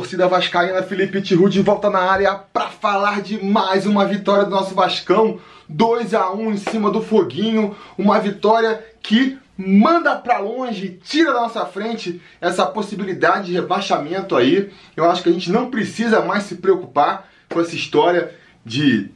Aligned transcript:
Torcida 0.00 0.26
vascaína, 0.26 0.82
Felipe 0.82 1.20
Tiru 1.20 1.46
de 1.46 1.60
volta 1.60 1.90
na 1.90 1.98
área 1.98 2.34
para 2.34 2.68
falar 2.68 3.20
de 3.20 3.44
mais 3.44 3.84
uma 3.84 4.06
vitória 4.06 4.44
do 4.44 4.50
nosso 4.50 4.74
Vascão, 4.74 5.38
2 5.68 6.14
a 6.14 6.32
1 6.32 6.52
em 6.52 6.56
cima 6.56 6.90
do 6.90 7.02
Foguinho, 7.02 7.76
uma 7.98 8.18
vitória 8.18 8.82
que 9.02 9.36
manda 9.58 10.16
para 10.16 10.38
longe, 10.38 10.98
tira 11.04 11.34
da 11.34 11.42
nossa 11.42 11.66
frente 11.66 12.18
essa 12.40 12.64
possibilidade 12.64 13.48
de 13.48 13.52
rebaixamento 13.52 14.34
aí. 14.34 14.72
Eu 14.96 15.04
acho 15.04 15.22
que 15.22 15.28
a 15.28 15.32
gente 15.32 15.52
não 15.52 15.70
precisa 15.70 16.22
mais 16.22 16.44
se 16.44 16.54
preocupar 16.54 17.28
com 17.50 17.60
essa 17.60 17.76
história 17.76 18.34
de 18.64 19.10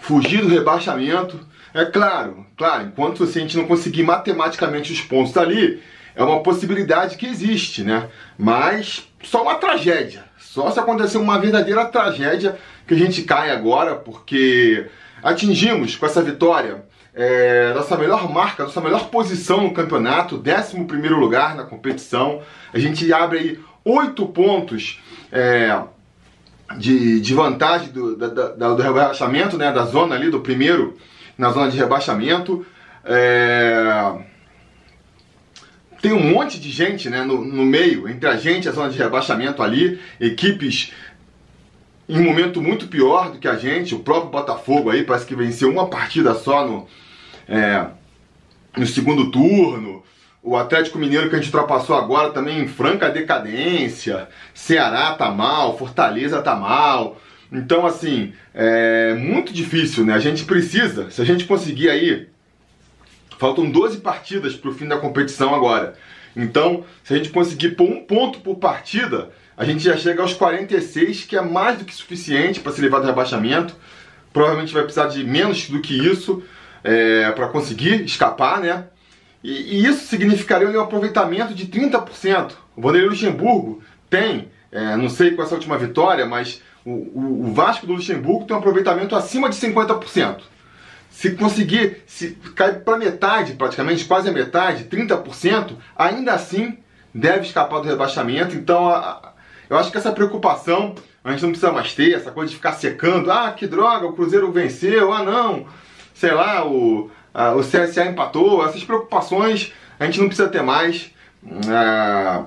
fugir 0.00 0.42
do 0.42 0.48
rebaixamento. 0.48 1.38
É 1.72 1.84
claro, 1.84 2.44
claro, 2.56 2.88
enquanto 2.88 3.22
a 3.22 3.26
gente 3.26 3.56
não 3.56 3.64
conseguir 3.64 4.02
matematicamente 4.02 4.92
os 4.92 5.00
pontos 5.00 5.36
ali, 5.36 5.80
é 6.14 6.22
uma 6.22 6.42
possibilidade 6.42 7.16
que 7.16 7.26
existe, 7.26 7.82
né? 7.82 8.08
Mas 8.38 9.08
só 9.22 9.42
uma 9.42 9.54
tragédia. 9.56 10.24
Só 10.38 10.70
se 10.70 10.80
acontecer 10.80 11.18
uma 11.18 11.38
verdadeira 11.38 11.84
tragédia 11.84 12.58
que 12.86 12.94
a 12.94 12.96
gente 12.96 13.22
cai 13.22 13.50
agora, 13.50 13.94
porque 13.94 14.86
atingimos 15.22 15.94
com 15.96 16.06
essa 16.06 16.22
vitória 16.22 16.82
é, 17.14 17.72
nossa 17.74 17.96
melhor 17.96 18.32
marca, 18.32 18.64
nossa 18.64 18.80
melhor 18.80 19.08
posição 19.10 19.62
no 19.62 19.72
campeonato, 19.72 20.42
11 20.42 21.08
lugar 21.08 21.54
na 21.54 21.64
competição. 21.64 22.40
A 22.72 22.78
gente 22.78 23.12
abre 23.12 23.38
aí 23.38 23.60
8 23.84 24.26
pontos 24.26 25.00
é, 25.32 25.80
de, 26.78 27.20
de 27.20 27.34
vantagem 27.34 27.88
do, 27.88 28.16
da, 28.16 28.28
da, 28.28 28.74
do 28.74 28.82
rebaixamento, 28.82 29.56
né, 29.56 29.72
da 29.72 29.84
zona 29.84 30.14
ali, 30.14 30.30
do 30.30 30.40
primeiro 30.40 30.96
na 31.36 31.50
zona 31.50 31.70
de 31.70 31.76
rebaixamento. 31.76 32.64
É, 33.04 34.29
tem 36.00 36.12
um 36.12 36.32
monte 36.32 36.58
de 36.58 36.70
gente 36.70 37.10
né, 37.10 37.22
no, 37.22 37.44
no 37.44 37.64
meio, 37.64 38.08
entre 38.08 38.28
a 38.28 38.36
gente, 38.36 38.68
a 38.68 38.72
zona 38.72 38.90
de 38.90 38.98
rebaixamento 38.98 39.62
ali, 39.62 40.00
equipes 40.18 40.92
em 42.10 42.18
um 42.18 42.24
momento 42.24 42.60
muito 42.60 42.88
pior 42.88 43.30
do 43.30 43.38
que 43.38 43.46
a 43.46 43.56
gente, 43.56 43.94
o 43.94 44.00
próprio 44.00 44.30
Botafogo 44.30 44.90
aí 44.90 45.04
parece 45.04 45.24
que 45.24 45.36
venceu 45.36 45.70
uma 45.70 45.88
partida 45.88 46.34
só 46.34 46.66
no, 46.66 46.88
é, 47.48 47.86
no 48.76 48.84
segundo 48.84 49.30
turno. 49.30 50.02
O 50.42 50.56
Atlético 50.56 50.98
Mineiro 50.98 51.28
que 51.28 51.36
a 51.36 51.38
gente 51.38 51.54
ultrapassou 51.54 51.94
agora 51.94 52.30
também 52.30 52.58
em 52.58 52.66
franca 52.66 53.10
decadência. 53.10 54.26
Ceará 54.52 55.12
tá 55.12 55.30
mal, 55.30 55.78
Fortaleza 55.78 56.42
tá 56.42 56.56
mal. 56.56 57.20
Então, 57.52 57.86
assim, 57.86 58.32
é 58.52 59.14
muito 59.14 59.52
difícil, 59.52 60.04
né? 60.04 60.14
A 60.14 60.18
gente 60.18 60.44
precisa, 60.44 61.10
se 61.10 61.20
a 61.20 61.24
gente 61.24 61.44
conseguir 61.44 61.90
aí 61.90 62.26
Faltam 63.40 63.70
12 63.70 64.00
partidas 64.00 64.54
para 64.54 64.68
o 64.68 64.74
fim 64.74 64.86
da 64.86 64.98
competição 64.98 65.54
agora. 65.54 65.94
Então, 66.36 66.84
se 67.02 67.14
a 67.14 67.16
gente 67.16 67.30
conseguir 67.30 67.70
pôr 67.70 67.88
um 67.88 68.04
ponto 68.04 68.40
por 68.40 68.56
partida, 68.56 69.30
a 69.56 69.64
gente 69.64 69.82
já 69.82 69.96
chega 69.96 70.20
aos 70.20 70.34
46, 70.34 71.24
que 71.24 71.38
é 71.38 71.40
mais 71.40 71.78
do 71.78 71.86
que 71.86 71.94
suficiente 71.94 72.60
para 72.60 72.70
se 72.70 72.82
levar 72.82 73.00
do 73.00 73.06
rebaixamento. 73.06 73.74
Provavelmente 74.30 74.74
vai 74.74 74.82
precisar 74.82 75.06
de 75.06 75.24
menos 75.24 75.70
do 75.70 75.80
que 75.80 75.94
isso 75.94 76.42
é, 76.84 77.30
para 77.30 77.48
conseguir 77.48 78.04
escapar, 78.04 78.60
né? 78.60 78.84
E, 79.42 79.78
e, 79.78 79.86
isso 79.86 80.06
significaria 80.06 80.68
um 80.68 80.78
aproveitamento 80.78 81.54
de 81.54 81.66
30%. 81.66 82.52
O 82.76 82.82
Vanderlei 82.82 83.08
Luxemburgo 83.08 83.82
tem, 84.10 84.50
é, 84.70 84.98
não 84.98 85.08
sei 85.08 85.30
com 85.30 85.42
essa 85.42 85.54
última 85.54 85.78
vitória, 85.78 86.26
mas 86.26 86.60
o, 86.84 86.90
o, 86.90 87.46
o 87.46 87.54
Vasco 87.54 87.86
do 87.86 87.94
Luxemburgo 87.94 88.44
tem 88.44 88.54
um 88.54 88.58
aproveitamento 88.58 89.16
acima 89.16 89.48
de 89.48 89.56
50%. 89.56 90.42
Se 91.20 91.32
conseguir 91.32 92.02
se 92.06 92.30
cair 92.56 92.80
para 92.82 92.96
metade, 92.96 93.52
praticamente, 93.52 94.06
quase 94.06 94.30
a 94.30 94.32
metade, 94.32 94.84
30%, 94.84 95.76
ainda 95.94 96.32
assim 96.32 96.78
deve 97.14 97.40
escapar 97.40 97.80
do 97.80 97.88
rebaixamento. 97.88 98.56
Então, 98.56 98.88
a, 98.88 98.96
a, 98.96 99.32
eu 99.68 99.76
acho 99.76 99.90
que 99.90 99.98
essa 99.98 100.12
preocupação 100.12 100.94
a 101.22 101.32
gente 101.32 101.42
não 101.42 101.50
precisa 101.50 101.72
mais 101.72 101.92
ter, 101.92 102.14
essa 102.14 102.30
coisa 102.30 102.48
de 102.48 102.56
ficar 102.56 102.72
secando. 102.72 103.30
Ah, 103.30 103.52
que 103.52 103.66
droga, 103.66 104.06
o 104.06 104.14
Cruzeiro 104.14 104.50
venceu. 104.50 105.12
Ah, 105.12 105.22
não, 105.22 105.66
sei 106.14 106.32
lá, 106.32 106.66
o, 106.66 107.10
a, 107.34 107.52
o 107.52 107.60
CSA 107.60 108.06
empatou. 108.06 108.66
Essas 108.66 108.82
preocupações 108.82 109.74
a 109.98 110.06
gente 110.06 110.20
não 110.20 110.26
precisa 110.26 110.48
ter 110.48 110.62
mais. 110.62 111.10
Ah, 111.68 112.46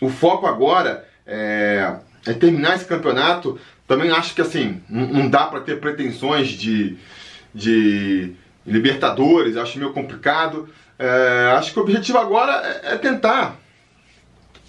o 0.00 0.08
foco 0.08 0.44
agora 0.44 1.06
é, 1.24 1.98
é, 2.26 2.32
terminar 2.32 2.74
esse 2.74 2.84
campeonato. 2.84 3.60
Também 3.86 4.10
acho 4.10 4.34
que 4.34 4.40
assim, 4.40 4.82
não, 4.90 5.06
não 5.06 5.28
dá 5.30 5.46
para 5.46 5.60
ter 5.60 5.78
pretensões 5.78 6.48
de 6.48 6.98
de 7.54 8.32
Libertadores, 8.66 9.56
acho 9.56 9.78
meio 9.78 9.92
complicado. 9.92 10.68
É, 10.98 11.54
acho 11.56 11.72
que 11.72 11.78
o 11.78 11.82
objetivo 11.82 12.18
agora 12.18 12.52
é, 12.84 12.92
é, 12.92 12.96
tentar 12.98 13.56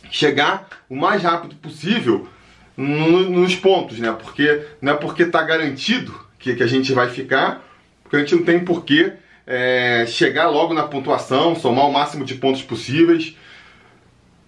chegar 0.09 0.67
o 0.89 0.95
mais 0.95 1.21
rápido 1.23 1.55
possível 1.55 2.27
no, 2.75 3.29
nos 3.29 3.55
pontos, 3.55 3.99
né? 3.99 4.11
Porque 4.11 4.65
não 4.81 4.93
é 4.93 4.95
porque 4.95 5.23
está 5.23 5.41
garantido 5.43 6.13
que, 6.39 6.55
que 6.55 6.63
a 6.63 6.67
gente 6.67 6.93
vai 6.93 7.09
ficar, 7.09 7.61
porque 8.01 8.15
a 8.15 8.19
gente 8.19 8.35
não 8.35 8.43
tem 8.43 8.63
porquê 8.63 9.13
é, 9.45 10.05
chegar 10.07 10.47
logo 10.47 10.73
na 10.73 10.83
pontuação, 10.83 11.55
somar 11.55 11.85
o 11.85 11.91
máximo 11.91 12.23
de 12.23 12.35
pontos 12.35 12.61
possíveis, 12.61 13.35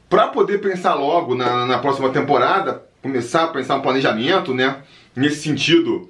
para 0.10 0.28
poder 0.28 0.60
pensar 0.60 0.94
logo 0.94 1.36
na, 1.36 1.66
na 1.66 1.80
próxima 1.80 2.10
temporada, 2.12 2.84
começar 3.02 3.44
a 3.44 3.48
pensar 3.48 3.76
um 3.76 3.82
planejamento, 3.82 4.54
né? 4.54 4.78
Nesse 5.16 5.42
sentido, 5.42 6.10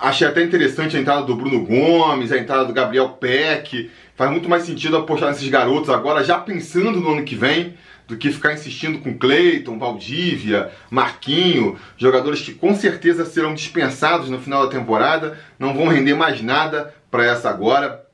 Achei 0.00 0.26
até 0.26 0.42
interessante 0.42 0.96
a 0.96 1.00
entrada 1.00 1.22
do 1.22 1.34
Bruno 1.34 1.64
Gomes, 1.64 2.30
a 2.30 2.38
entrada 2.38 2.64
do 2.64 2.72
Gabriel 2.72 3.08
Peck. 3.10 3.90
Faz 4.14 4.30
muito 4.30 4.48
mais 4.48 4.64
sentido 4.64 4.96
apostar 4.96 5.30
nesses 5.30 5.48
garotos 5.48 5.88
agora, 5.88 6.22
já 6.22 6.38
pensando 6.38 7.00
no 7.00 7.12
ano 7.12 7.24
que 7.24 7.34
vem, 7.34 7.74
do 8.06 8.16
que 8.16 8.30
ficar 8.30 8.52
insistindo 8.52 8.98
com 8.98 9.16
Cleiton, 9.16 9.78
Valdívia, 9.78 10.70
Marquinho, 10.90 11.78
jogadores 11.96 12.40
que 12.42 12.52
com 12.52 12.74
certeza 12.74 13.24
serão 13.24 13.54
dispensados 13.54 14.28
no 14.28 14.40
final 14.40 14.64
da 14.64 14.70
temporada, 14.70 15.38
não 15.58 15.74
vão 15.74 15.88
render 15.88 16.14
mais 16.14 16.42
nada 16.42 16.94
para 17.10 17.24
essa 17.24 17.48
agora. 17.48 18.04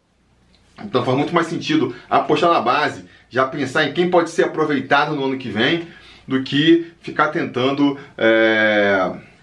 Então 0.83 1.05
faz 1.05 1.17
muito 1.17 1.35
mais 1.35 1.47
sentido 1.47 1.95
apostar 2.09 2.53
na 2.53 2.61
base, 2.61 3.05
já 3.31 3.47
pensar 3.47 3.85
em 3.85 3.93
quem 3.93 4.11
pode 4.11 4.31
ser 4.31 4.45
aproveitado 4.45 5.15
no 5.15 5.25
ano 5.25 5.39
que 5.39 5.49
vem, 5.49 5.89
do 6.27 6.43
que 6.43 6.93
ficar 7.01 7.29
tentando. 7.29 7.99
É 8.17 9.34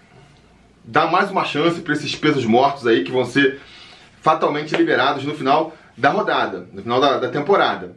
dar 0.84 1.10
mais 1.10 1.30
uma 1.30 1.44
chance 1.44 1.80
para 1.80 1.92
esses 1.92 2.14
pesos 2.14 2.44
mortos 2.44 2.86
aí 2.86 3.04
que 3.04 3.12
vão 3.12 3.24
ser 3.24 3.60
fatalmente 4.20 4.74
liberados 4.74 5.24
no 5.24 5.34
final 5.34 5.74
da 5.96 6.10
rodada, 6.10 6.68
no 6.72 6.82
final 6.82 7.00
da, 7.00 7.18
da 7.18 7.28
temporada. 7.28 7.96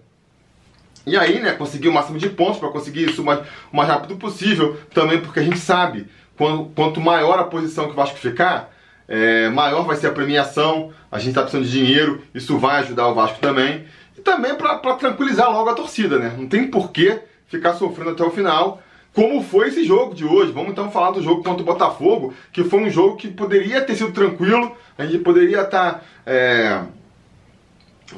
E 1.05 1.15
aí, 1.15 1.39
né, 1.39 1.51
conseguir 1.51 1.87
o 1.87 1.93
máximo 1.93 2.17
de 2.17 2.29
pontos 2.29 2.59
para 2.59 2.69
conseguir 2.69 3.09
isso 3.09 3.21
o 3.21 3.25
mais, 3.25 3.39
o 3.71 3.77
mais 3.77 3.87
rápido 3.87 4.15
possível, 4.17 4.77
também 4.93 5.21
porque 5.21 5.39
a 5.39 5.43
gente 5.43 5.59
sabe 5.59 6.07
quando, 6.35 6.65
quanto 6.75 6.99
maior 6.99 7.39
a 7.39 7.43
posição 7.43 7.85
que 7.85 7.91
o 7.91 7.95
Vasco 7.95 8.17
ficar, 8.17 8.73
é, 9.07 9.49
maior 9.49 9.83
vai 9.83 9.95
ser 9.95 10.07
a 10.07 10.11
premiação, 10.11 10.91
a 11.11 11.19
gente 11.19 11.29
está 11.29 11.41
precisando 11.41 11.65
de 11.65 11.71
dinheiro, 11.71 12.23
isso 12.33 12.57
vai 12.57 12.79
ajudar 12.79 13.07
o 13.07 13.13
Vasco 13.13 13.39
também. 13.39 13.85
E 14.17 14.21
também 14.21 14.55
para 14.55 14.77
tranquilizar 14.95 15.51
logo 15.51 15.69
a 15.69 15.75
torcida, 15.75 16.17
né? 16.17 16.33
Não 16.35 16.47
tem 16.47 16.67
porquê 16.67 17.19
ficar 17.47 17.75
sofrendo 17.75 18.11
até 18.11 18.23
o 18.23 18.31
final 18.31 18.81
como 19.15 19.41
foi 19.41 19.69
esse 19.69 19.85
jogo 19.85 20.13
de 20.13 20.25
hoje. 20.25 20.51
Vamos 20.51 20.71
então 20.71 20.91
falar 20.91 21.11
do 21.11 21.23
jogo 21.23 21.41
contra 21.41 21.63
o 21.63 21.65
Botafogo, 21.65 22.33
que 22.51 22.65
foi 22.65 22.81
um 22.81 22.89
jogo 22.89 23.15
que 23.15 23.29
poderia 23.29 23.81
ter 23.81 23.95
sido 23.95 24.11
tranquilo, 24.11 24.75
a 24.97 25.05
gente 25.05 25.19
poderia 25.19 25.61
estar 25.61 25.93
tá, 25.93 26.01
é, 26.25 26.81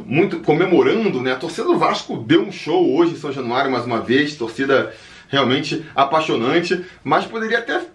muito 0.04 0.40
comemorando, 0.40 1.22
né? 1.22 1.34
A 1.34 1.38
torcida 1.38 1.68
do 1.68 1.78
Vasco 1.78 2.18
deu 2.18 2.42
um 2.42 2.52
show 2.52 2.96
hoje 2.96 3.14
em 3.14 3.18
São 3.18 3.32
Januário 3.32 3.72
mais 3.72 3.86
uma 3.86 4.02
vez, 4.02 4.36
torcida 4.36 4.92
realmente 5.30 5.86
apaixonante, 5.96 6.84
mas 7.04 7.26
poderia 7.26 7.60
até 7.60 7.86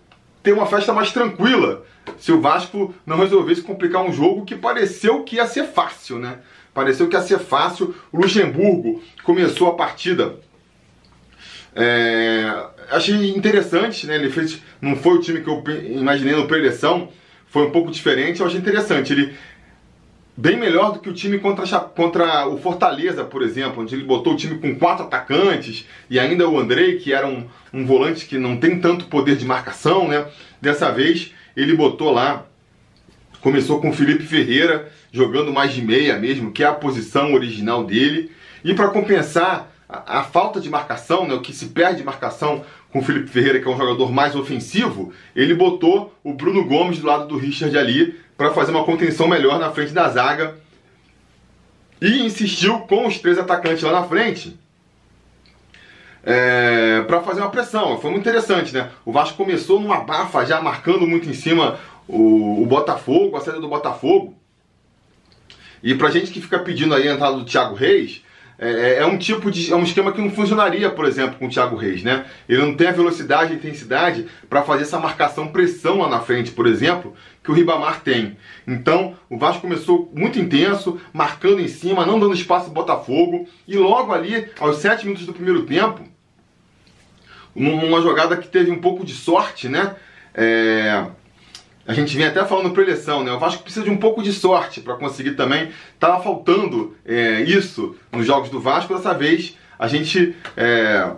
ter 0.40 0.52
uma 0.52 0.66
festa 0.66 0.92
mais 0.92 1.12
tranquila 1.12 1.84
se 2.18 2.30
o 2.30 2.40
Vasco 2.40 2.94
não 3.04 3.16
resolvesse 3.16 3.62
complicar 3.62 4.02
um 4.02 4.12
jogo 4.12 4.44
que 4.44 4.54
pareceu 4.54 5.24
que 5.24 5.36
ia 5.36 5.46
ser 5.46 5.64
fácil, 5.64 6.18
né? 6.18 6.38
Pareceu 6.72 7.08
que 7.08 7.16
ia 7.16 7.22
ser 7.22 7.38
fácil. 7.38 7.94
O 8.12 8.18
Luxemburgo 8.18 9.02
começou 9.24 9.68
a 9.68 9.74
partida 9.74 10.36
é, 11.74 12.66
achei 12.90 13.30
interessante, 13.30 14.06
né? 14.06 14.16
Ele 14.16 14.30
fez. 14.30 14.60
Não 14.80 14.96
foi 14.96 15.14
o 15.14 15.20
time 15.20 15.40
que 15.40 15.48
eu 15.48 15.62
imaginei 15.90 16.34
no 16.34 16.46
preleção, 16.46 17.08
foi 17.46 17.66
um 17.66 17.70
pouco 17.70 17.90
diferente, 17.90 18.40
eu 18.40 18.46
achei 18.46 18.58
interessante. 18.58 19.12
Ele. 19.12 19.34
Bem 20.34 20.56
melhor 20.56 20.94
do 20.94 20.98
que 20.98 21.10
o 21.10 21.12
time 21.12 21.38
contra, 21.38 21.78
contra 21.78 22.48
o 22.48 22.56
Fortaleza, 22.56 23.22
por 23.22 23.42
exemplo, 23.42 23.82
onde 23.82 23.94
ele 23.94 24.02
botou 24.02 24.32
o 24.32 24.36
time 24.36 24.58
com 24.58 24.74
quatro 24.76 25.04
atacantes 25.04 25.86
e 26.08 26.18
ainda 26.18 26.48
o 26.48 26.58
Andrei, 26.58 26.96
que 26.96 27.12
era 27.12 27.26
um, 27.26 27.46
um 27.70 27.84
volante 27.84 28.24
que 28.24 28.38
não 28.38 28.56
tem 28.56 28.80
tanto 28.80 29.04
poder 29.04 29.36
de 29.36 29.44
marcação, 29.44 30.08
né? 30.08 30.26
Dessa 30.58 30.90
vez 30.90 31.34
ele 31.54 31.76
botou 31.76 32.10
lá, 32.10 32.46
começou 33.42 33.78
com 33.80 33.90
o 33.90 33.92
Felipe 33.92 34.24
Ferreira, 34.24 34.90
jogando 35.12 35.52
mais 35.52 35.74
de 35.74 35.82
meia 35.82 36.18
mesmo, 36.18 36.50
que 36.50 36.64
é 36.64 36.66
a 36.66 36.72
posição 36.72 37.34
original 37.34 37.84
dele. 37.84 38.30
E 38.64 38.72
para 38.72 38.88
compensar, 38.88 39.71
a, 39.92 40.22
falta 40.24 40.60
de 40.60 40.70
marcação, 40.70 41.26
né, 41.26 41.34
o 41.34 41.42
que 41.42 41.52
se 41.52 41.66
perde 41.66 41.98
de 41.98 42.04
marcação 42.04 42.64
com 42.90 43.00
o 43.00 43.02
Felipe 43.02 43.28
Ferreira, 43.28 43.60
que 43.60 43.68
é 43.68 43.70
um 43.70 43.76
jogador 43.76 44.10
mais 44.10 44.34
ofensivo, 44.34 45.12
ele 45.36 45.54
botou 45.54 46.14
o 46.24 46.32
Bruno 46.32 46.64
Gomes 46.64 46.98
do 46.98 47.06
lado 47.06 47.26
do 47.26 47.36
Richard 47.36 47.76
ali 47.76 48.18
para 48.36 48.52
fazer 48.52 48.70
uma 48.70 48.84
contenção 48.84 49.28
melhor 49.28 49.58
na 49.58 49.70
frente 49.70 49.92
da 49.92 50.08
zaga 50.08 50.56
e 52.00 52.24
insistiu 52.24 52.80
com 52.80 53.06
os 53.06 53.18
três 53.18 53.38
atacantes 53.38 53.82
lá 53.82 53.92
na 53.92 54.04
frente 54.04 54.58
é, 56.24 57.02
para 57.02 57.20
fazer 57.20 57.40
uma 57.40 57.50
pressão. 57.50 57.98
Foi 57.98 58.10
muito 58.10 58.28
interessante, 58.28 58.72
né? 58.72 58.90
O 59.04 59.12
Vasco 59.12 59.36
começou 59.36 59.80
numa 59.80 60.00
bafa, 60.00 60.44
já 60.44 60.60
marcando 60.60 61.06
muito 61.06 61.28
em 61.28 61.34
cima 61.34 61.78
o, 62.08 62.62
o 62.62 62.66
Botafogo, 62.66 63.36
a 63.36 63.40
saída 63.40 63.60
do 63.60 63.68
Botafogo. 63.68 64.36
E 65.82 65.94
pra 65.94 66.10
gente 66.10 66.30
que 66.30 66.40
fica 66.40 66.60
pedindo 66.60 66.94
aí 66.94 67.08
a 67.08 67.14
entrada 67.14 67.36
do 67.36 67.44
Thiago 67.44 67.74
Reis, 67.74 68.22
é, 68.58 68.70
é, 68.70 68.98
é, 68.98 69.06
um 69.06 69.18
tipo 69.18 69.50
de. 69.50 69.72
é 69.72 69.76
um 69.76 69.82
esquema 69.82 70.12
que 70.12 70.20
não 70.20 70.30
funcionaria, 70.30 70.90
por 70.90 71.04
exemplo, 71.04 71.38
com 71.38 71.46
o 71.46 71.48
Thiago 71.48 71.76
Reis, 71.76 72.02
né? 72.02 72.26
Ele 72.48 72.62
não 72.62 72.74
tem 72.74 72.88
a 72.88 72.92
velocidade 72.92 73.52
e 73.52 73.56
intensidade 73.56 74.26
para 74.48 74.62
fazer 74.62 74.82
essa 74.82 74.98
marcação 74.98 75.48
pressão 75.48 75.98
lá 75.98 76.08
na 76.08 76.20
frente, 76.20 76.52
por 76.52 76.66
exemplo, 76.66 77.14
que 77.42 77.50
o 77.50 77.54
Ribamar 77.54 78.00
tem. 78.00 78.36
Então, 78.66 79.16
o 79.28 79.36
Vasco 79.36 79.62
começou 79.62 80.10
muito 80.14 80.38
intenso, 80.38 81.00
marcando 81.12 81.60
em 81.60 81.68
cima, 81.68 82.06
não 82.06 82.20
dando 82.20 82.34
espaço 82.34 82.66
ao 82.66 82.72
Botafogo, 82.72 83.48
e 83.66 83.76
logo 83.76 84.12
ali, 84.12 84.48
aos 84.60 84.76
7 84.76 85.04
minutos 85.04 85.26
do 85.26 85.32
primeiro 85.32 85.62
tempo, 85.62 86.00
numa 87.54 88.00
jogada 88.00 88.36
que 88.36 88.48
teve 88.48 88.70
um 88.70 88.80
pouco 88.80 89.04
de 89.04 89.12
sorte, 89.12 89.68
né? 89.68 89.96
É, 90.34 91.04
a 91.86 91.92
gente 91.92 92.16
vem 92.16 92.26
até 92.26 92.44
falando 92.44 92.70
pré-eleição, 92.70 93.24
né? 93.24 93.32
O 93.32 93.38
Vasco 93.38 93.62
precisa 93.62 93.84
de 93.84 93.90
um 93.90 93.96
pouco 93.96 94.22
de 94.22 94.32
sorte 94.32 94.80
para 94.80 94.94
conseguir 94.94 95.32
também. 95.32 95.70
Tava 95.98 96.22
faltando 96.22 96.96
é, 97.04 97.42
isso 97.42 97.96
nos 98.12 98.24
jogos 98.24 98.50
do 98.50 98.60
Vasco. 98.60 98.94
Dessa 98.94 99.12
vez 99.12 99.56
a 99.78 99.88
gente 99.88 100.36
é, 100.56 101.10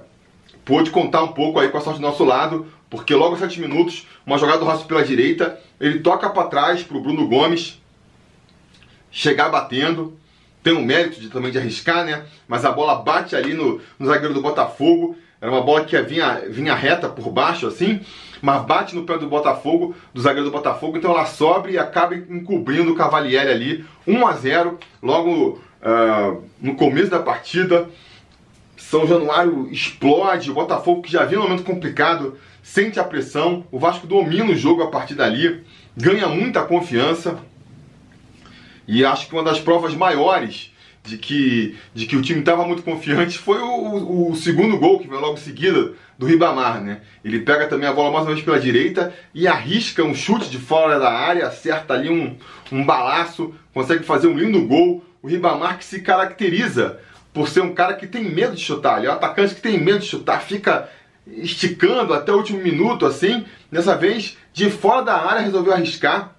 pôde 0.65 0.91
contar 0.91 1.23
um 1.23 1.33
pouco 1.33 1.61
aí 1.61 1.69
com 1.69 1.77
a 1.77 1.81
sorte 1.83 2.01
do 2.01 2.07
nosso 2.07 2.25
lado, 2.25 2.67
porque 2.89 3.15
logo 3.15 3.33
aos 3.33 3.41
7 3.41 3.61
minutos, 3.61 4.07
uma 4.25 4.39
jogada 4.39 4.61
do 4.61 4.65
Rossi 4.65 4.85
pela 4.85 5.05
direita, 5.05 5.61
ele 5.79 5.99
toca 5.99 6.31
para 6.31 6.49
trás 6.49 6.83
pro 6.83 7.01
Bruno 7.01 7.29
Gomes 7.29 7.81
chegar 9.11 9.51
batendo. 9.51 10.19
Tem 10.63 10.73
o 10.73 10.83
mérito 10.83 11.21
de, 11.21 11.29
também 11.29 11.53
de 11.53 11.59
arriscar, 11.59 12.07
né? 12.07 12.25
Mas 12.49 12.65
a 12.65 12.73
bola 12.73 12.95
bate 12.95 13.37
ali 13.37 13.53
no, 13.53 13.83
no 13.99 14.07
zagueiro 14.07 14.33
do 14.33 14.41
Botafogo 14.41 15.15
era 15.45 15.53
uma 15.53 15.61
bola 15.61 15.85
que 15.85 16.01
vinha, 16.01 16.41
vinha 16.49 16.75
reta 16.75 17.07
por 17.07 17.29
baixo, 17.29 17.67
assim, 17.67 18.01
mas 18.41 18.65
bate 18.65 18.97
no 18.97 19.03
pé 19.03 19.19
do 19.19 19.27
Botafogo, 19.27 19.95
do 20.15 20.19
zagueiro 20.23 20.49
do 20.49 20.51
Botafogo, 20.51 20.97
então 20.97 21.11
ela 21.11 21.27
sobe 21.27 21.73
e 21.73 21.79
acaba 21.79 22.15
encobrindo 22.15 22.91
o 22.91 22.95
Cavalieri 22.95 23.51
ali, 23.51 23.85
1 24.07 24.27
a 24.27 24.33
0 24.33 24.79
logo 25.03 25.61
uh, 25.83 26.43
no 26.59 26.75
começo 26.77 27.11
da 27.11 27.21
partida. 27.21 27.91
São 28.75 29.07
Januário 29.07 29.69
explode, 29.71 30.51
o 30.51 30.55
Botafogo 30.55 31.03
que 31.03 31.13
já 31.13 31.27
vinha 31.27 31.41
um 31.41 31.43
momento 31.43 31.63
complicado, 31.63 32.39
sente 32.63 32.99
a 32.99 33.05
pressão, 33.05 33.67
o 33.71 33.79
Vasco 33.79 34.07
domina 34.07 34.51
o 34.51 34.57
jogo 34.57 34.83
a 34.83 34.91
partir 34.91 35.15
dali, 35.15 35.63
ganha 35.95 36.27
muita 36.27 36.63
confiança. 36.63 37.37
E 38.89 39.05
acho 39.05 39.29
que 39.29 39.35
uma 39.35 39.45
das 39.45 39.61
provas 39.61 39.95
maiores 39.95 40.74
de 41.05 41.19
que, 41.19 41.77
de 41.95 42.07
que 42.07 42.17
o 42.17 42.23
time 42.23 42.41
estava 42.41 42.67
muito 42.67 42.83
confiante 42.83 43.39
foi 43.39 43.59
o, 43.59 44.31
o, 44.31 44.35
segundo 44.35 44.79
gol 44.79 44.99
que 44.99 45.07
veio 45.07 45.21
logo 45.21 45.35
em 45.35 45.41
seguida 45.43 45.93
do 46.19 46.25
Ribamar, 46.25 46.83
né? 46.83 47.03
Ele 47.23 47.41
pega 47.41 47.67
também 47.67 47.87
a 47.87 47.93
bola 47.93 48.11
mais 48.11 48.25
uma 48.25 48.33
vez 48.33 48.43
pela 48.43 48.59
direita 48.59 49.13
e 49.35 49.47
arrisca 49.47 50.03
um 50.03 50.15
chute 50.15 50.49
de 50.49 50.59
fora 50.59 50.99
da 50.99 51.13
área, 51.13 51.47
acerta 51.47 51.93
ali 51.93 52.09
um, 52.09 52.37
um 52.73 52.85
balaço, 52.87 53.55
consegue 53.75 54.03
fazer 54.03 54.29
um 54.29 54.37
lindo 54.37 54.67
gol. 54.67 55.05
O 55.23 55.29
Ribamar 55.29 55.79
que 55.79 55.85
se 55.85 56.01
caracteriza 56.01 56.99
por 57.35 57.49
ser 57.49 57.61
um 57.61 57.75
cara 57.75 57.95
que 57.95 58.07
tem 58.07 58.25
medo 58.25 58.55
de 58.55 58.63
chutar, 58.63 58.99
ele 58.99 59.07
é 59.07 59.11
um 59.11 59.15
atacante 59.15 59.55
que 59.55 59.61
tem 59.61 59.79
medo 59.79 59.99
de 59.99 60.07
chutar, 60.07 60.41
fica 60.41 60.89
esticando 61.27 62.15
até 62.15 62.33
o 62.33 62.37
último 62.37 62.61
minuto 62.61 63.05
assim. 63.05 63.45
Dessa 63.71 63.95
vez, 63.95 64.39
de 64.55 64.71
fora 64.71 65.03
da 65.03 65.17
área, 65.17 65.43
resolveu 65.43 65.75
arriscar 65.75 66.34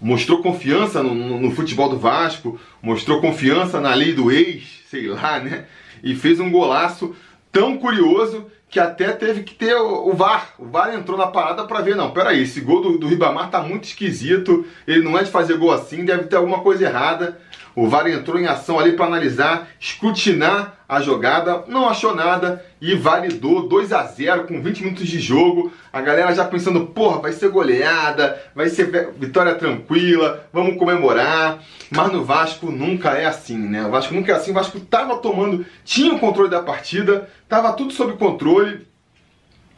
mostrou 0.00 0.42
confiança 0.42 1.02
no, 1.02 1.14
no, 1.14 1.40
no, 1.40 1.50
futebol 1.50 1.88
do 1.88 1.98
Vasco, 1.98 2.58
mostrou 2.82 3.20
confiança 3.20 3.80
na 3.80 3.94
lei 3.94 4.12
do 4.12 4.30
ex, 4.30 4.82
sei 4.88 5.06
lá, 5.08 5.38
né? 5.38 5.66
E 6.02 6.14
fez 6.14 6.40
um 6.40 6.50
golaço 6.50 7.14
tão 7.52 7.76
curioso 7.76 8.46
que 8.70 8.78
até 8.78 9.12
teve 9.12 9.42
que 9.42 9.54
ter 9.54 9.74
o, 9.74 10.08
o 10.08 10.14
VAR. 10.14 10.54
O 10.58 10.66
VAR 10.66 10.94
entrou 10.94 11.18
na 11.18 11.26
parada 11.26 11.64
para 11.64 11.80
ver, 11.80 11.96
não, 11.96 12.12
peraí, 12.12 12.42
esse 12.42 12.60
gol 12.60 12.80
do, 12.80 12.98
do 12.98 13.08
Ribamar 13.08 13.50
tá 13.50 13.60
muito 13.60 13.84
esquisito, 13.84 14.64
ele 14.86 15.02
não 15.02 15.18
é 15.18 15.24
de 15.24 15.30
fazer 15.30 15.56
gol 15.56 15.72
assim, 15.72 16.04
deve 16.04 16.24
ter 16.24 16.36
alguma 16.36 16.60
coisa 16.60 16.84
errada. 16.84 17.40
O 17.74 17.88
VAR 17.88 18.08
entrou 18.08 18.38
em 18.38 18.46
ação 18.46 18.78
ali 18.78 18.92
para 18.92 19.06
analisar, 19.06 19.68
escrutinar 19.78 20.80
a 20.88 21.00
jogada, 21.00 21.64
não 21.68 21.88
achou 21.88 22.16
nada 22.16 22.64
e 22.80 22.96
validou 22.96 23.68
2 23.68 23.92
a 23.92 24.02
0 24.02 24.44
com 24.44 24.60
20 24.60 24.82
minutos 24.82 25.06
de 25.06 25.20
jogo. 25.20 25.72
A 25.92 26.00
galera 26.00 26.34
já 26.34 26.44
pensando, 26.44 26.86
porra, 26.86 27.20
vai 27.20 27.32
ser 27.32 27.48
goleada, 27.48 28.42
vai 28.56 28.68
ser 28.68 29.12
vitória 29.16 29.54
tranquila, 29.54 30.48
vamos 30.52 30.76
comemorar. 30.76 31.62
Mas 31.92 32.12
no 32.12 32.24
Vasco 32.24 32.72
nunca 32.72 33.10
é 33.10 33.26
assim, 33.26 33.56
né? 33.56 33.86
O 33.86 33.90
Vasco 33.90 34.12
nunca 34.12 34.32
é 34.32 34.34
assim. 34.34 34.50
O 34.50 34.54
Vasco 34.54 34.80
tava 34.80 35.18
tomando, 35.18 35.64
tinha 35.84 36.12
o 36.12 36.18
controle 36.18 36.50
da 36.50 36.60
partida, 36.60 37.28
tava 37.48 37.72
tudo 37.72 37.92
sob 37.92 38.14
controle. 38.14 38.84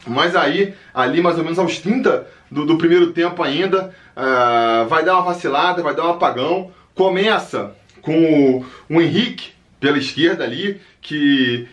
Mas 0.07 0.35
aí, 0.35 0.73
ali 0.93 1.21
mais 1.21 1.37
ou 1.37 1.43
menos 1.43 1.59
aos 1.59 1.77
30 1.77 2.27
do, 2.49 2.65
do 2.65 2.77
primeiro 2.77 3.13
tempo 3.13 3.43
ainda, 3.43 3.93
uh, 4.17 4.87
vai 4.87 5.05
dar 5.05 5.13
uma 5.13 5.25
vacilada, 5.25 5.83
vai 5.83 5.95
dar 5.95 6.07
um 6.07 6.11
apagão. 6.11 6.71
Começa 6.95 7.75
com 8.03 8.59
o, 8.89 8.95
o 8.95 9.01
Henrique 9.01 9.53
pela 9.79 9.97
esquerda 9.97 10.43
ali, 10.43 10.79
que 11.01 11.67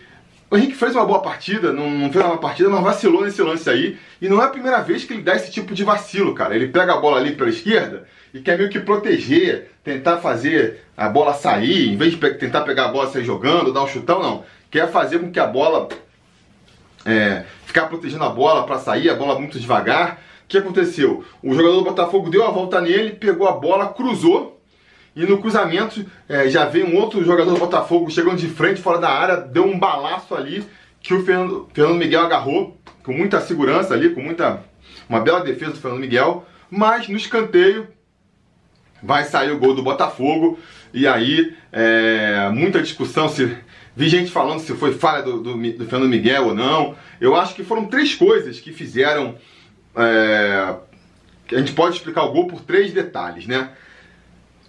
o 0.49 0.57
Henrique 0.57 0.75
fez 0.75 0.95
uma 0.95 1.05
boa 1.05 1.21
partida, 1.21 1.71
não, 1.71 1.89
não 1.89 2.11
fez 2.11 2.25
uma 2.25 2.37
partida, 2.37 2.69
mas 2.69 2.83
vacilou 2.83 3.23
nesse 3.23 3.41
lance 3.41 3.69
aí. 3.69 3.97
E 4.21 4.27
não 4.27 4.41
é 4.41 4.45
a 4.45 4.49
primeira 4.49 4.81
vez 4.81 5.03
que 5.03 5.13
ele 5.13 5.21
dá 5.21 5.35
esse 5.35 5.51
tipo 5.51 5.73
de 5.73 5.83
vacilo, 5.83 6.33
cara. 6.33 6.55
Ele 6.55 6.67
pega 6.67 6.93
a 6.93 6.97
bola 6.97 7.17
ali 7.17 7.33
pela 7.33 7.49
esquerda 7.49 8.07
e 8.33 8.39
quer 8.39 8.57
meio 8.57 8.69
que 8.69 8.79
proteger, 8.79 9.71
tentar 9.83 10.17
fazer 10.17 10.85
a 10.95 11.07
bola 11.07 11.33
sair, 11.33 11.89
em 11.89 11.97
vez 11.97 12.17
de 12.17 12.33
tentar 12.33 12.61
pegar 12.61 12.85
a 12.85 12.87
bola 12.89 13.09
sair 13.09 13.23
jogando, 13.23 13.71
dar 13.71 13.83
um 13.83 13.87
chutão, 13.87 14.21
não. 14.21 14.43
Quer 14.69 14.89
fazer 14.91 15.19
com 15.19 15.31
que 15.31 15.39
a 15.39 15.47
bola. 15.47 15.87
É, 17.05 17.45
ficar 17.65 17.87
protegendo 17.87 18.23
a 18.23 18.29
bola 18.29 18.65
para 18.65 18.77
sair, 18.77 19.09
a 19.09 19.15
bola 19.15 19.39
muito 19.39 19.59
devagar. 19.59 20.21
O 20.43 20.47
que 20.47 20.57
aconteceu? 20.57 21.23
O 21.41 21.53
jogador 21.53 21.77
do 21.77 21.83
Botafogo 21.83 22.29
deu 22.29 22.45
a 22.45 22.51
volta 22.51 22.79
nele, 22.79 23.11
pegou 23.11 23.47
a 23.47 23.53
bola, 23.53 23.87
cruzou 23.87 24.60
e 25.15 25.25
no 25.25 25.39
cruzamento 25.39 26.05
é, 26.29 26.49
já 26.49 26.65
veio 26.65 26.87
um 26.87 26.95
outro 26.95 27.23
jogador 27.23 27.53
do 27.53 27.59
Botafogo 27.59 28.09
chegando 28.09 28.37
de 28.37 28.47
frente, 28.47 28.81
fora 28.81 28.97
da 28.97 29.09
área, 29.09 29.37
deu 29.37 29.65
um 29.65 29.77
balaço 29.77 30.33
ali 30.33 30.65
que 31.01 31.13
o 31.13 31.25
Fernando, 31.25 31.67
Fernando 31.73 31.97
Miguel 31.97 32.21
agarrou 32.21 32.79
com 33.03 33.11
muita 33.11 33.41
segurança 33.41 33.93
ali, 33.93 34.11
com 34.11 34.21
muita. 34.21 34.63
Uma 35.09 35.19
bela 35.19 35.41
defesa 35.41 35.71
do 35.71 35.79
Fernando 35.79 35.99
Miguel. 35.99 36.45
Mas 36.69 37.09
no 37.09 37.17
escanteio 37.17 37.87
vai 39.03 39.25
sair 39.25 39.51
o 39.51 39.59
gol 39.59 39.73
do 39.73 39.83
Botafogo. 39.83 40.57
E 40.93 41.07
aí, 41.07 41.55
é, 41.71 42.49
muita 42.53 42.81
discussão 42.81 43.27
se. 43.27 43.57
Vi 43.93 44.07
gente 44.07 44.31
falando 44.31 44.61
se 44.61 44.73
foi 44.73 44.93
falha 44.93 45.21
do, 45.21 45.41
do, 45.41 45.53
do, 45.53 45.85
Fernando 45.85 46.09
Miguel 46.09 46.47
ou 46.47 46.55
não. 46.55 46.95
Eu 47.19 47.35
acho 47.35 47.53
que 47.53 47.63
foram 47.63 47.87
três 47.87 48.15
coisas 48.15 48.59
que 48.59 48.71
fizeram. 48.71 49.35
É, 49.95 50.75
a 51.51 51.57
gente 51.57 51.73
pode 51.73 51.97
explicar 51.97 52.23
o 52.23 52.31
gol 52.31 52.47
por 52.47 52.61
três 52.61 52.93
detalhes, 52.93 53.45
né? 53.45 53.71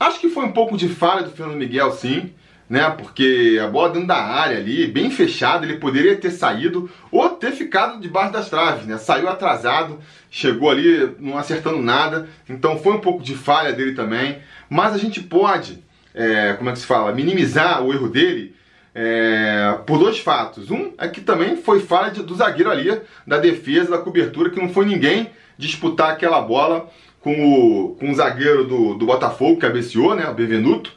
Acho 0.02 0.18
que 0.18 0.28
foi 0.28 0.44
um 0.44 0.50
pouco 0.50 0.76
de 0.76 0.88
falha 0.88 1.23
do 1.23 1.30
Fernando 1.30 1.56
Miguel, 1.56 1.92
sim, 1.92 2.32
né? 2.68 2.90
Porque 2.90 3.56
a 3.62 3.68
bola 3.68 3.90
dentro 3.90 4.09
da 4.09 4.21
área 4.21 4.56
ali, 4.56 4.88
bem 4.88 5.12
fechada, 5.12 5.64
ele 5.64 5.76
poderia 5.76 6.16
ter 6.16 6.32
saído 6.32 6.90
ou 7.09 7.28
ter 7.28 7.52
ficado 7.52 8.00
debaixo 8.00 8.32
das 8.32 8.50
traves, 8.50 8.85
né? 8.85 8.99
Saiu 8.99 9.28
atrasado, 9.28 10.00
chegou 10.28 10.71
ali 10.71 11.14
não 11.21 11.38
acertando 11.38 11.80
nada, 11.80 12.28
então 12.49 12.80
foi 12.80 12.94
um 12.94 13.00
pouco 13.00 13.23
de 13.23 13.37
falha 13.37 13.73
dele 13.73 13.94
também. 13.94 14.38
Mas 14.68 14.92
a 14.92 14.99
gente 14.99 15.21
pode, 15.23 15.85
é, 16.12 16.54
como 16.54 16.68
é 16.68 16.73
que 16.73 16.80
se 16.80 16.87
fala, 16.87 17.12
minimizar 17.12 17.80
o 17.85 17.92
erro 17.92 18.09
dele 18.09 18.56
é, 18.92 19.78
por 19.87 20.00
dois 20.00 20.18
fatos. 20.18 20.68
Um 20.68 20.90
é 20.99 21.06
que 21.06 21.21
também 21.21 21.56
foi 21.56 21.78
falha 21.78 22.11
do 22.11 22.35
zagueiro 22.35 22.73
ali, 22.73 23.00
da 23.25 23.38
defesa, 23.38 23.92
da 23.92 23.99
cobertura, 23.99 24.50
que 24.50 24.61
não 24.61 24.68
foi 24.68 24.85
ninguém 24.85 25.30
disputar 25.56 26.11
aquela 26.11 26.40
bola 26.40 26.90
com 27.23 27.33
o, 27.33 27.95
com 27.95 28.11
o 28.11 28.14
zagueiro 28.14 28.64
do, 28.64 28.95
do 28.95 29.07
Botafogo, 29.07 29.61
cabeceou, 29.61 30.14
né? 30.14 30.29
O 30.29 30.35
Bevenuto. 30.35 30.93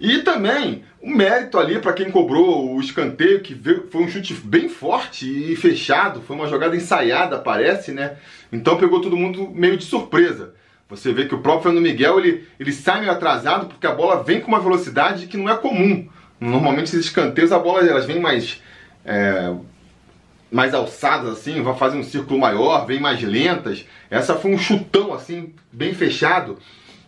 E 0.00 0.18
também 0.18 0.84
um 1.02 1.14
mérito 1.14 1.58
ali 1.58 1.78
para 1.78 1.92
quem 1.92 2.10
cobrou 2.10 2.74
o 2.74 2.80
escanteio, 2.80 3.40
que 3.40 3.54
foi 3.90 4.02
um 4.02 4.08
chute 4.08 4.34
bem 4.34 4.68
forte 4.68 5.52
e 5.52 5.54
fechado, 5.56 6.22
foi 6.22 6.34
uma 6.34 6.48
jogada 6.48 6.74
ensaiada, 6.74 7.38
parece, 7.38 7.92
né? 7.92 8.16
Então 8.52 8.76
pegou 8.76 9.00
todo 9.00 9.16
mundo 9.16 9.50
meio 9.50 9.76
de 9.76 9.84
surpresa. 9.84 10.54
Você 10.88 11.12
vê 11.12 11.26
que 11.26 11.34
o 11.34 11.40
próprio 11.40 11.64
Fernando 11.64 11.82
Miguel 11.82 12.18
ele, 12.18 12.48
ele 12.58 12.72
sai 12.72 13.00
meio 13.00 13.12
atrasado 13.12 13.66
porque 13.66 13.86
a 13.86 13.94
bola 13.94 14.22
vem 14.22 14.40
com 14.40 14.48
uma 14.48 14.60
velocidade 14.60 15.26
que 15.26 15.36
não 15.36 15.48
é 15.48 15.56
comum. 15.56 16.08
Normalmente 16.40 16.84
esses 16.84 17.06
escanteios 17.06 17.52
a 17.52 17.58
bola 17.58 17.86
elas 17.86 18.06
vêm 18.06 18.20
mais 18.20 18.62
é, 19.04 19.52
mais 20.50 20.74
alçadas 20.74 21.30
assim, 21.32 21.62
vai 21.62 21.76
fazer 21.76 21.98
um 21.98 22.02
círculo 22.02 22.40
maior, 22.40 22.86
vem 22.86 23.00
mais 23.00 23.22
lentas. 23.22 23.84
Essa 24.10 24.34
foi 24.34 24.52
um 24.52 24.58
chutão 24.58 25.12
assim, 25.12 25.52
bem 25.72 25.94
fechado. 25.94 26.58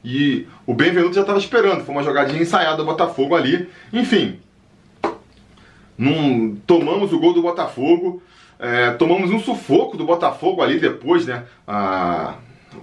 E 0.04 0.46
o 0.66 0.74
Benvenuto 0.74 1.14
já 1.14 1.22
estava 1.22 1.38
esperando, 1.38 1.84
foi 1.84 1.94
uma 1.94 2.02
jogadinha 2.02 2.40
ensaiada 2.40 2.76
do 2.76 2.84
Botafogo 2.84 3.34
ali. 3.34 3.68
Enfim, 3.92 4.40
num, 5.96 6.56
tomamos 6.66 7.12
o 7.12 7.18
gol 7.18 7.34
do 7.34 7.42
Botafogo, 7.42 8.22
é, 8.58 8.90
tomamos 8.92 9.30
um 9.30 9.38
sufoco 9.38 9.96
do 9.96 10.04
Botafogo 10.04 10.62
ali 10.62 10.78
depois, 10.78 11.26
né? 11.26 11.44
A, 11.66 12.34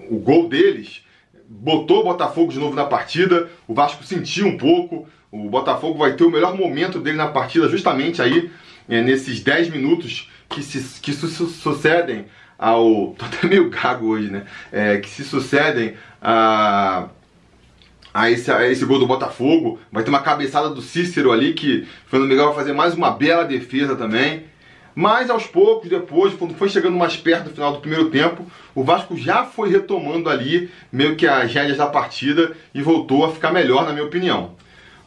o 0.09 0.17
gol 0.17 0.47
deles 0.47 1.03
botou 1.47 2.01
o 2.01 2.03
Botafogo 2.03 2.51
de 2.51 2.59
novo 2.59 2.75
na 2.75 2.85
partida. 2.85 3.49
O 3.67 3.73
Vasco 3.73 4.03
sentiu 4.03 4.47
um 4.47 4.57
pouco, 4.57 5.07
O 5.31 5.49
Botafogo 5.49 5.99
vai 5.99 6.13
ter 6.13 6.23
o 6.23 6.31
melhor 6.31 6.55
momento 6.55 6.99
dele 6.99 7.17
na 7.17 7.27
partida 7.27 7.67
justamente 7.67 8.21
aí 8.21 8.49
é, 8.89 9.01
nesses 9.01 9.39
10 9.41 9.69
minutos 9.69 10.29
que 10.49 10.63
se 10.63 10.99
que 11.01 11.13
su 11.13 11.27
sucedem 11.27 12.25
ao. 12.57 13.15
tô 13.17 13.25
até 13.25 13.47
meio 13.47 13.69
gago 13.69 14.07
hoje, 14.07 14.29
né? 14.29 14.45
É, 14.71 14.97
que 14.97 15.09
se 15.09 15.23
sucedem 15.23 15.95
a. 16.21 17.09
A 18.13 18.31
esse, 18.31 18.51
a 18.51 18.67
esse 18.67 18.83
gol 18.83 18.97
do 18.97 19.05
Botafogo, 19.05 19.79
vai 19.91 20.03
ter 20.03 20.09
uma 20.09 20.21
cabeçada 20.21 20.71
do 20.71 20.81
Cícero 20.81 21.31
ali 21.31 21.53
que 21.53 21.85
o 22.07 22.09
Fernando 22.09 22.29
Miguel 22.29 22.47
vai 22.47 22.55
fazer 22.55 22.73
mais 22.73 22.95
uma 22.95 23.11
bela 23.11 23.45
defesa 23.45 23.95
também. 23.95 24.45
Mas 24.95 25.29
aos 25.29 25.45
poucos, 25.45 25.87
depois, 25.87 26.33
quando 26.33 26.55
foi 26.55 26.67
chegando 26.67 26.97
mais 26.97 27.15
perto 27.15 27.43
do 27.43 27.49
final 27.51 27.73
do 27.73 27.79
primeiro 27.79 28.09
tempo, 28.09 28.43
o 28.73 28.83
Vasco 28.83 29.15
já 29.15 29.45
foi 29.45 29.69
retomando 29.69 30.27
ali 30.27 30.71
meio 30.91 31.15
que 31.15 31.27
as 31.27 31.53
rédeas 31.53 31.77
da 31.77 31.85
partida 31.85 32.53
e 32.73 32.81
voltou 32.81 33.23
a 33.23 33.31
ficar 33.31 33.51
melhor, 33.51 33.85
na 33.85 33.93
minha 33.93 34.05
opinião. 34.05 34.55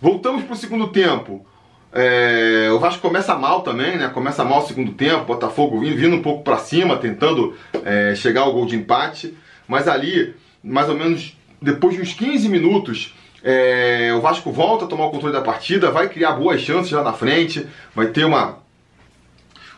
Voltamos 0.00 0.44
para 0.44 0.54
o 0.54 0.56
segundo 0.56 0.87
tempo. 0.87 1.44
É, 1.92 2.68
o 2.73 2.78
Vasco 2.78 3.02
começa 3.02 3.35
mal 3.37 3.62
também, 3.62 3.97
né? 3.97 4.09
Começa 4.09 4.44
mal 4.44 4.61
o 4.61 4.66
segundo 4.66 4.92
tempo, 4.92 5.25
Botafogo 5.25 5.80
vindo 5.80 6.14
um 6.14 6.23
pouco 6.23 6.44
para 6.44 6.59
cima, 6.59 6.97
tentando 6.97 7.54
é, 7.85 8.14
chegar 8.14 8.42
ao 8.42 8.52
gol 8.52 8.66
de 8.66 8.76
empate. 8.76 9.37
Mas 9.66 9.88
ali, 9.88 10.35
mais 10.62 10.88
ou 10.88 10.94
menos 10.94 11.37
depois 11.61 11.94
de 11.94 12.02
uns 12.02 12.12
15 12.12 12.49
minutos, 12.49 13.14
é, 13.42 14.12
o 14.14 14.20
Vasco 14.20 14.50
volta 14.52 14.85
a 14.85 14.88
tomar 14.88 15.06
o 15.06 15.11
controle 15.11 15.35
da 15.35 15.40
partida, 15.40 15.90
vai 15.90 16.09
criar 16.09 16.32
boas 16.32 16.61
chances 16.61 16.92
lá 16.92 17.02
na 17.02 17.12
frente, 17.12 17.66
vai 17.94 18.06
ter 18.09 18.25
uma 18.25 18.59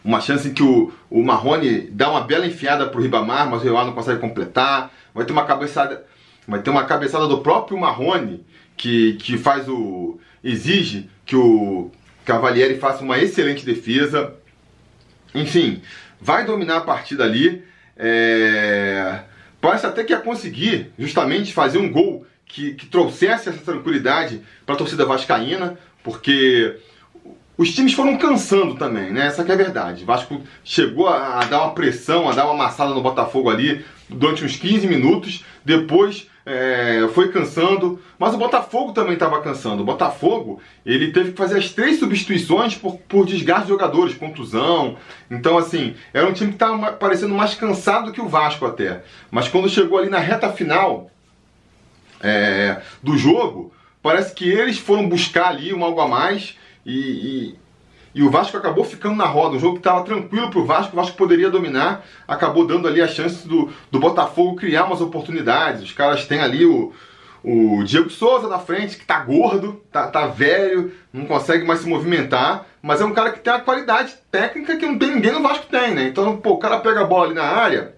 uma 0.04 0.21
chance 0.21 0.49
em 0.49 0.52
que 0.52 0.62
o, 0.62 0.92
o 1.09 1.23
Marrone 1.23 1.83
dá 1.92 2.11
uma 2.11 2.23
bela 2.23 2.45
enfiada 2.45 2.87
pro 2.87 3.00
Ribamar, 3.00 3.49
mas 3.49 3.61
o 3.61 3.64
Ribamar 3.64 3.87
não 3.87 3.92
consegue 3.92 4.21
completar. 4.21 4.90
Vai 5.14 5.25
ter 5.25 5.33
uma 5.33 5.45
cabeçada, 5.45 6.04
vai 6.47 6.61
ter 6.61 6.71
uma 6.71 6.85
cabeçada 6.85 7.28
do 7.28 7.38
próprio 7.38 7.78
Marrone 7.78 8.45
que, 8.76 9.14
que 9.14 9.38
faz 9.38 9.69
o 9.69 10.19
exige 10.42 11.09
que 11.25 11.37
o 11.37 11.90
Cavalieri 12.25 12.79
faça 12.79 13.02
uma 13.02 13.19
excelente 13.19 13.64
defesa. 13.64 14.35
Enfim, 15.35 15.83
vai 16.21 16.45
dominar 16.45 16.79
a 16.79 16.83
partida 16.83 17.25
ali. 17.25 17.64
É... 17.97 19.21
Parece 19.61 19.87
até 19.87 20.02
que 20.02 20.12
ia 20.12 20.19
conseguir 20.19 20.93
justamente 20.99 21.52
fazer 21.52 21.79
um 21.79 21.91
gol 21.91 22.26
que, 22.45 22.75
que 22.75 22.87
trouxesse 22.87 23.49
essa 23.49 23.59
tranquilidade 23.59 24.43
para 24.67 24.75
a 24.75 24.79
torcida 24.79 25.07
vascaína, 25.07 25.79
porque 26.02 26.76
os 27.57 27.73
times 27.75 27.93
foram 27.93 28.17
cansando 28.19 28.75
também, 28.75 29.12
né? 29.12 29.26
Essa 29.26 29.43
é 29.43 29.52
a 29.52 29.57
verdade. 29.57 30.05
Vasco 30.05 30.43
chegou 30.64 31.09
a, 31.09 31.41
a, 31.41 31.45
dar 31.45 31.62
uma 31.62 31.75
pressão, 31.75 32.29
a 32.29 32.33
dar 32.33 32.45
uma 32.45 32.55
amassada 32.55 32.93
no 32.95 33.02
Botafogo 33.02 33.50
ali 33.50 33.85
durante 34.09 34.45
uns 34.45 34.57
15 34.57 34.87
minutos. 34.87 35.45
Depois 35.64 36.26
é, 36.44 37.08
foi 37.14 37.30
cansando, 37.30 38.00
mas 38.18 38.34
o 38.34 38.38
Botafogo 38.38 38.92
também 38.92 39.14
estava 39.14 39.40
cansando. 39.40 39.82
O 39.82 39.87
Botafogo 39.87 40.61
ele 40.84 41.12
teve 41.12 41.32
que 41.32 41.37
fazer 41.37 41.58
as 41.58 41.70
três 41.70 41.99
substituições 41.99 42.75
por, 42.76 42.99
por 43.08 43.26
desgaste 43.26 43.64
de 43.64 43.68
jogadores, 43.68 44.14
contusão. 44.14 44.96
Então, 45.30 45.56
assim, 45.56 45.94
era 46.12 46.26
um 46.26 46.32
time 46.32 46.50
que 46.50 46.56
estava 46.56 46.92
parecendo 46.92 47.34
mais 47.34 47.54
cansado 47.54 48.06
do 48.06 48.12
que 48.12 48.20
o 48.20 48.28
Vasco 48.28 48.66
até. 48.66 49.02
Mas 49.30 49.49
quando 49.49 49.68
chegou 49.68 49.99
ali 49.99 50.11
na 50.11 50.18
reta 50.18 50.52
final 50.52 51.11
é, 52.20 52.80
do 53.02 53.16
jogo, 53.16 53.72
parece 54.02 54.34
que 54.34 54.49
eles 54.49 54.78
foram 54.78 55.08
buscar 55.08 55.49
ali 55.49 55.72
um 55.72 55.84
algo 55.84 56.00
a 56.00 56.08
mais 56.08 56.56
e, 56.84 57.54
e, 58.14 58.23
o 58.23 58.31
Vasco 58.31 58.57
acabou 58.57 58.85
ficando 58.85 59.16
na 59.16 59.26
roda. 59.26 59.57
Um 59.57 59.61
jogo 59.61 59.75
que 59.75 59.81
estava 59.81 60.04
tranquilo 60.04 60.50
para 60.50 60.59
o 60.59 60.64
Vasco, 60.64 60.92
o 60.92 60.97
Vasco 60.97 61.16
poderia 61.16 61.50
dominar, 61.50 62.04
acabou 62.26 62.66
dando 62.66 62.87
ali 62.87 63.00
a 63.00 63.09
chance 63.09 63.47
do, 63.47 63.71
do 63.90 63.99
Botafogo 63.99 64.57
criar 64.57 64.85
umas 64.85 65.00
oportunidades. 65.00 65.83
Os 65.83 65.92
caras 65.92 66.26
têm 66.26 66.40
ali 66.40 66.64
o, 66.64 66.92
o 67.42 67.83
Diego 67.85 68.11
Souza 68.11 68.49
na 68.49 68.59
frente, 68.59 68.97
que 68.97 69.04
tá 69.04 69.19
gordo, 69.21 69.81
tá, 69.90 70.07
tá 70.07 70.26
velho, 70.26 70.92
não 71.12 71.25
consegue 71.25 71.66
mais 71.66 71.81
se 71.81 71.88
movimentar, 71.88 72.66
mas 72.81 73.00
é 73.00 73.04
um 73.04 73.12
cara 73.12 73.33
que 73.33 73.40
tem 73.40 73.52
uma 73.52 73.61
qualidade 73.61 74.14
técnica 74.31 74.76
que 74.76 74.87
não 74.87 74.99
tem 74.99 75.14
ninguém 75.14 75.33
no 75.33 75.42
Vasco 75.42 75.66
tem, 75.66 75.95
né? 75.95 76.09
Então, 76.09 76.37
pô, 76.37 76.50
o 76.50 76.59
cara 76.59 76.78
pega 76.78 77.00
a 77.00 77.07
bola 77.07 77.26
ali 77.26 77.35
na 77.35 77.45
área, 77.45 77.95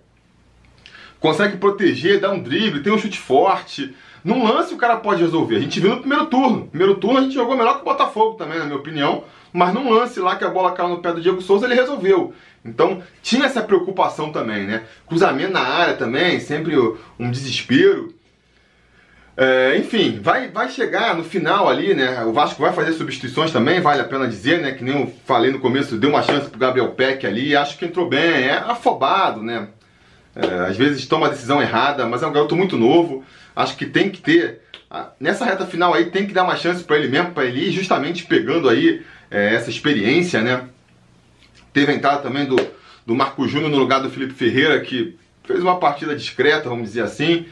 consegue 1.20 1.56
proteger, 1.56 2.20
dá 2.20 2.30
um 2.30 2.42
drible, 2.42 2.82
tem 2.82 2.92
um 2.92 2.98
chute 2.98 3.18
forte, 3.18 3.94
num 4.24 4.46
lance 4.50 4.72
o 4.72 4.78
cara 4.78 4.96
pode 4.96 5.20
resolver. 5.20 5.56
A 5.56 5.60
gente 5.60 5.78
viu 5.78 5.90
no 5.90 6.00
primeiro 6.00 6.26
turno. 6.26 6.66
Primeiro 6.68 6.94
turno 6.94 7.18
a 7.18 7.22
gente 7.22 7.34
jogou 7.34 7.56
melhor 7.56 7.74
que 7.74 7.82
o 7.82 7.84
Botafogo 7.84 8.36
também, 8.36 8.58
na 8.58 8.64
minha 8.64 8.78
opinião. 8.78 9.24
Mas 9.54 9.72
num 9.72 9.88
lance 9.88 10.18
lá 10.18 10.34
que 10.34 10.44
a 10.44 10.50
bola 10.50 10.72
caiu 10.72 10.88
no 10.88 10.98
pé 10.98 11.12
do 11.12 11.20
Diego 11.20 11.40
Souza, 11.40 11.64
ele 11.64 11.76
resolveu. 11.76 12.34
Então 12.64 13.00
tinha 13.22 13.46
essa 13.46 13.62
preocupação 13.62 14.32
também, 14.32 14.66
né? 14.66 14.82
Cruzamento 15.06 15.52
na 15.52 15.60
área 15.60 15.94
também, 15.94 16.40
sempre 16.40 16.76
um 17.16 17.30
desespero. 17.30 18.12
É, 19.36 19.76
enfim, 19.78 20.18
vai, 20.20 20.48
vai 20.48 20.68
chegar 20.68 21.14
no 21.14 21.22
final 21.22 21.68
ali, 21.68 21.94
né? 21.94 22.24
O 22.24 22.32
Vasco 22.32 22.60
vai 22.60 22.72
fazer 22.72 22.94
substituições 22.94 23.52
também, 23.52 23.80
vale 23.80 24.00
a 24.00 24.04
pena 24.04 24.26
dizer, 24.26 24.60
né? 24.60 24.72
Que 24.72 24.82
nem 24.82 25.00
eu 25.00 25.14
falei 25.24 25.52
no 25.52 25.60
começo, 25.60 25.96
deu 25.96 26.10
uma 26.10 26.22
chance 26.22 26.50
pro 26.50 26.58
Gabriel 26.58 26.90
Peck 26.90 27.24
ali, 27.24 27.54
acho 27.54 27.78
que 27.78 27.84
entrou 27.84 28.08
bem, 28.08 28.48
é 28.48 28.58
afobado, 28.58 29.40
né? 29.40 29.68
É, 30.34 30.66
às 30.68 30.76
vezes 30.76 31.06
toma 31.06 31.28
a 31.28 31.30
decisão 31.30 31.62
errada, 31.62 32.04
mas 32.06 32.24
é 32.24 32.26
um 32.26 32.32
garoto 32.32 32.56
muito 32.56 32.76
novo. 32.76 33.24
Acho 33.54 33.76
que 33.76 33.86
tem 33.86 34.10
que 34.10 34.20
ter. 34.20 34.62
Nessa 35.20 35.44
reta 35.44 35.64
final 35.64 35.94
aí 35.94 36.06
tem 36.06 36.26
que 36.26 36.34
dar 36.34 36.42
uma 36.42 36.56
chance 36.56 36.82
para 36.82 36.96
ele 36.96 37.06
mesmo, 37.06 37.30
para 37.30 37.44
ele 37.44 37.68
ir 37.68 37.70
justamente 37.70 38.24
pegando 38.24 38.68
aí 38.68 39.04
é, 39.30 39.54
essa 39.54 39.70
experiência, 39.70 40.40
né? 40.40 40.64
Teve 41.72 41.92
a 41.92 41.94
entrada 41.94 42.22
também 42.22 42.46
do, 42.46 42.56
do 43.06 43.14
Marco 43.14 43.46
Júnior 43.48 43.70
no 43.70 43.78
lugar 43.78 44.00
do 44.00 44.10
Felipe 44.10 44.34
Ferreira, 44.34 44.80
que 44.80 45.16
fez 45.44 45.60
uma 45.60 45.78
partida 45.78 46.14
discreta, 46.14 46.68
vamos 46.68 46.88
dizer 46.88 47.02
assim. 47.02 47.46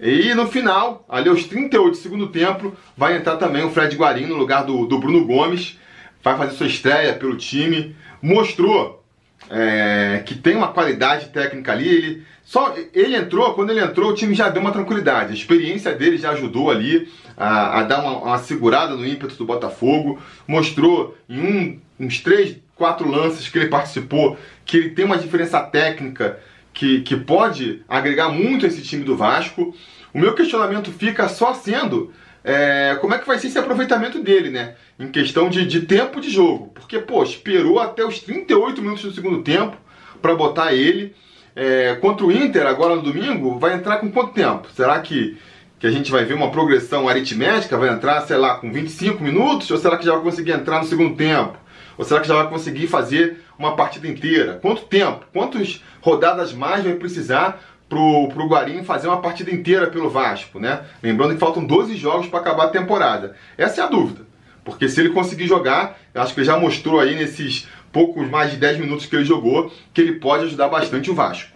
E 0.00 0.32
no 0.34 0.46
final, 0.46 1.04
ali 1.08 1.28
aos 1.28 1.44
38 1.44 1.90
do 1.90 1.96
segundo 1.96 2.28
tempo, 2.28 2.76
vai 2.96 3.16
entrar 3.16 3.36
também 3.36 3.64
o 3.64 3.70
Fred 3.70 3.96
Guarim 3.96 4.26
no 4.26 4.36
lugar 4.36 4.64
do, 4.64 4.86
do 4.86 4.98
Bruno 4.98 5.26
Gomes. 5.26 5.78
Vai 6.22 6.36
fazer 6.36 6.52
sua 6.52 6.66
estreia 6.66 7.14
pelo 7.14 7.36
time. 7.36 7.96
Mostrou 8.22 9.04
é, 9.50 10.22
que 10.24 10.34
tem 10.34 10.56
uma 10.56 10.68
qualidade 10.68 11.30
técnica 11.30 11.72
ali. 11.72 11.88
Ele 11.88 12.26
só 12.48 12.74
ele 12.94 13.14
entrou, 13.14 13.52
quando 13.52 13.68
ele 13.68 13.80
entrou, 13.80 14.10
o 14.10 14.14
time 14.14 14.34
já 14.34 14.48
deu 14.48 14.62
uma 14.62 14.72
tranquilidade. 14.72 15.32
A 15.32 15.36
experiência 15.36 15.94
dele 15.94 16.16
já 16.16 16.30
ajudou 16.30 16.70
ali 16.70 17.06
a, 17.36 17.80
a 17.80 17.82
dar 17.82 18.00
uma, 18.00 18.22
uma, 18.22 18.38
segurada 18.38 18.94
no 18.94 19.06
ímpeto 19.06 19.36
do 19.36 19.44
Botafogo. 19.44 20.18
Mostrou 20.46 21.14
em 21.28 21.40
um, 21.42 21.80
uns 22.00 22.22
três, 22.22 22.56
quatro 22.74 23.06
lances 23.06 23.50
que 23.50 23.58
ele 23.58 23.68
participou 23.68 24.38
que 24.64 24.78
ele 24.78 24.88
tem 24.88 25.04
uma 25.04 25.18
diferença 25.18 25.60
técnica 25.60 26.40
que, 26.72 27.02
que 27.02 27.18
pode 27.18 27.82
agregar 27.86 28.30
muito 28.30 28.64
esse 28.64 28.80
time 28.80 29.04
do 29.04 29.14
Vasco. 29.14 29.74
O 30.14 30.18
meu 30.18 30.34
questionamento 30.34 30.90
fica 30.90 31.28
só 31.28 31.52
sendo 31.52 32.14
é, 32.42 32.96
como 32.98 33.12
é 33.12 33.18
que 33.18 33.26
vai 33.26 33.38
ser 33.38 33.48
esse 33.48 33.58
aproveitamento 33.58 34.22
dele, 34.22 34.48
né? 34.48 34.74
Em 34.98 35.08
questão 35.08 35.50
de, 35.50 35.66
de 35.66 35.82
tempo 35.82 36.18
de 36.18 36.30
jogo. 36.30 36.68
Porque, 36.68 36.98
pô, 36.98 37.22
esperou 37.22 37.78
até 37.78 38.02
os 38.02 38.20
38 38.20 38.80
minutos 38.80 39.04
do 39.04 39.12
segundo 39.12 39.42
tempo 39.42 39.76
para 40.22 40.34
botar 40.34 40.72
ele. 40.72 41.14
É, 41.60 41.96
contra 41.96 42.24
o 42.24 42.30
Inter, 42.30 42.64
agora 42.68 42.94
no 42.94 43.02
domingo, 43.02 43.58
vai 43.58 43.74
entrar 43.74 43.96
com 43.96 44.12
quanto 44.12 44.32
tempo? 44.32 44.68
Será 44.76 45.00
que, 45.00 45.36
que 45.80 45.88
a 45.88 45.90
gente 45.90 46.08
vai 46.08 46.24
ver 46.24 46.34
uma 46.34 46.52
progressão 46.52 47.08
aritmética? 47.08 47.76
Vai 47.76 47.88
entrar, 47.88 48.20
sei 48.20 48.36
lá, 48.36 48.58
com 48.58 48.70
25 48.70 49.20
minutos? 49.20 49.68
Ou 49.72 49.76
será 49.76 49.96
que 49.96 50.04
já 50.04 50.12
vai 50.12 50.22
conseguir 50.22 50.52
entrar 50.52 50.78
no 50.78 50.86
segundo 50.86 51.16
tempo? 51.16 51.58
Ou 51.98 52.04
será 52.04 52.20
que 52.20 52.28
já 52.28 52.34
vai 52.34 52.48
conseguir 52.48 52.86
fazer 52.86 53.42
uma 53.58 53.74
partida 53.74 54.06
inteira? 54.06 54.60
Quanto 54.62 54.82
tempo? 54.82 55.26
Quantas 55.32 55.82
rodadas 56.00 56.52
mais 56.52 56.84
vai 56.84 56.94
precisar 56.94 57.60
pro, 57.88 58.28
pro 58.28 58.46
Guarim 58.46 58.84
fazer 58.84 59.08
uma 59.08 59.20
partida 59.20 59.52
inteira 59.52 59.88
pelo 59.88 60.08
Vasco, 60.08 60.60
né? 60.60 60.82
Lembrando 61.02 61.34
que 61.34 61.40
faltam 61.40 61.64
12 61.64 61.96
jogos 61.96 62.28
para 62.28 62.38
acabar 62.38 62.66
a 62.66 62.70
temporada. 62.70 63.34
Essa 63.56 63.80
é 63.80 63.84
a 63.84 63.88
dúvida. 63.88 64.28
Porque 64.64 64.88
se 64.88 65.00
ele 65.00 65.08
conseguir 65.08 65.48
jogar, 65.48 65.98
acho 66.14 66.34
que 66.34 66.40
ele 66.40 66.46
já 66.46 66.56
mostrou 66.56 67.00
aí 67.00 67.16
nesses 67.16 67.66
poucos 67.98 68.30
mais 68.30 68.52
de 68.52 68.58
10 68.58 68.78
minutos 68.78 69.06
que 69.06 69.16
ele 69.16 69.24
jogou, 69.24 69.72
que 69.92 70.00
ele 70.00 70.20
pode 70.20 70.44
ajudar 70.44 70.68
bastante 70.68 71.10
o 71.10 71.16
Vasco. 71.16 71.50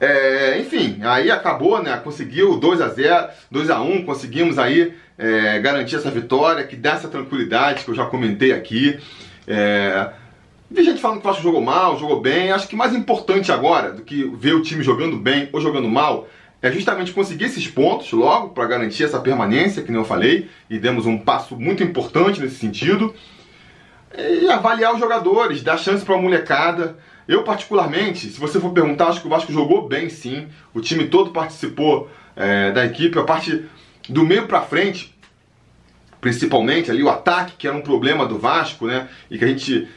É, 0.00 0.58
enfim, 0.58 1.00
aí 1.02 1.30
acabou, 1.30 1.82
né? 1.82 1.94
Conseguiu 1.98 2.56
2 2.56 2.80
a 2.80 2.88
0 2.88 3.28
2 3.50 3.68
a 3.68 3.82
1 3.82 4.06
conseguimos 4.06 4.58
aí 4.58 4.94
é, 5.18 5.58
garantir 5.58 5.96
essa 5.96 6.10
vitória, 6.10 6.64
que 6.64 6.74
dá 6.74 6.92
essa 6.92 7.08
tranquilidade 7.08 7.84
que 7.84 7.90
eu 7.90 7.94
já 7.94 8.06
comentei 8.06 8.50
aqui. 8.52 8.98
É, 9.46 10.08
Vi 10.70 10.82
gente 10.82 11.02
falando 11.02 11.20
que 11.20 11.26
o 11.26 11.30
Vasco 11.30 11.42
jogou 11.42 11.60
mal, 11.60 11.98
jogou 11.98 12.22
bem. 12.22 12.50
Acho 12.50 12.66
que 12.66 12.74
mais 12.74 12.94
importante 12.94 13.52
agora 13.52 13.92
do 13.92 14.00
que 14.00 14.24
ver 14.24 14.54
o 14.54 14.62
time 14.62 14.82
jogando 14.82 15.18
bem 15.18 15.50
ou 15.52 15.60
jogando 15.60 15.88
mal 15.88 16.26
é 16.62 16.72
justamente 16.72 17.12
conseguir 17.12 17.44
esses 17.44 17.68
pontos 17.68 18.10
logo 18.12 18.48
para 18.50 18.66
garantir 18.66 19.04
essa 19.04 19.20
permanência, 19.20 19.82
que 19.82 19.92
nem 19.92 20.00
eu 20.00 20.06
falei, 20.06 20.48
e 20.70 20.78
demos 20.78 21.04
um 21.04 21.18
passo 21.18 21.56
muito 21.56 21.82
importante 21.82 22.40
nesse 22.40 22.56
sentido. 22.56 23.14
E 24.16 24.48
avaliar 24.48 24.94
os 24.94 25.00
jogadores, 25.00 25.62
dar 25.62 25.76
chance 25.76 26.04
para 26.04 26.14
a 26.14 26.20
molecada. 26.20 26.96
Eu, 27.26 27.42
particularmente, 27.42 28.30
se 28.30 28.40
você 28.40 28.58
for 28.58 28.72
perguntar, 28.72 29.08
acho 29.08 29.20
que 29.20 29.26
o 29.26 29.30
Vasco 29.30 29.52
jogou 29.52 29.86
bem 29.86 30.08
sim. 30.08 30.48
O 30.72 30.80
time 30.80 31.06
todo 31.08 31.30
participou 31.30 32.10
é, 32.34 32.72
da 32.72 32.86
equipe. 32.86 33.18
A 33.18 33.24
parte 33.24 33.66
do 34.08 34.24
meio 34.24 34.46
para 34.46 34.62
frente, 34.62 35.14
principalmente 36.20 36.90
ali, 36.90 37.02
o 37.02 37.10
ataque, 37.10 37.56
que 37.58 37.68
era 37.68 37.76
um 37.76 37.82
problema 37.82 38.24
do 38.24 38.38
Vasco, 38.38 38.86
né? 38.86 39.08
E 39.30 39.36
que 39.36 39.44
a 39.44 39.48
gente 39.48 39.88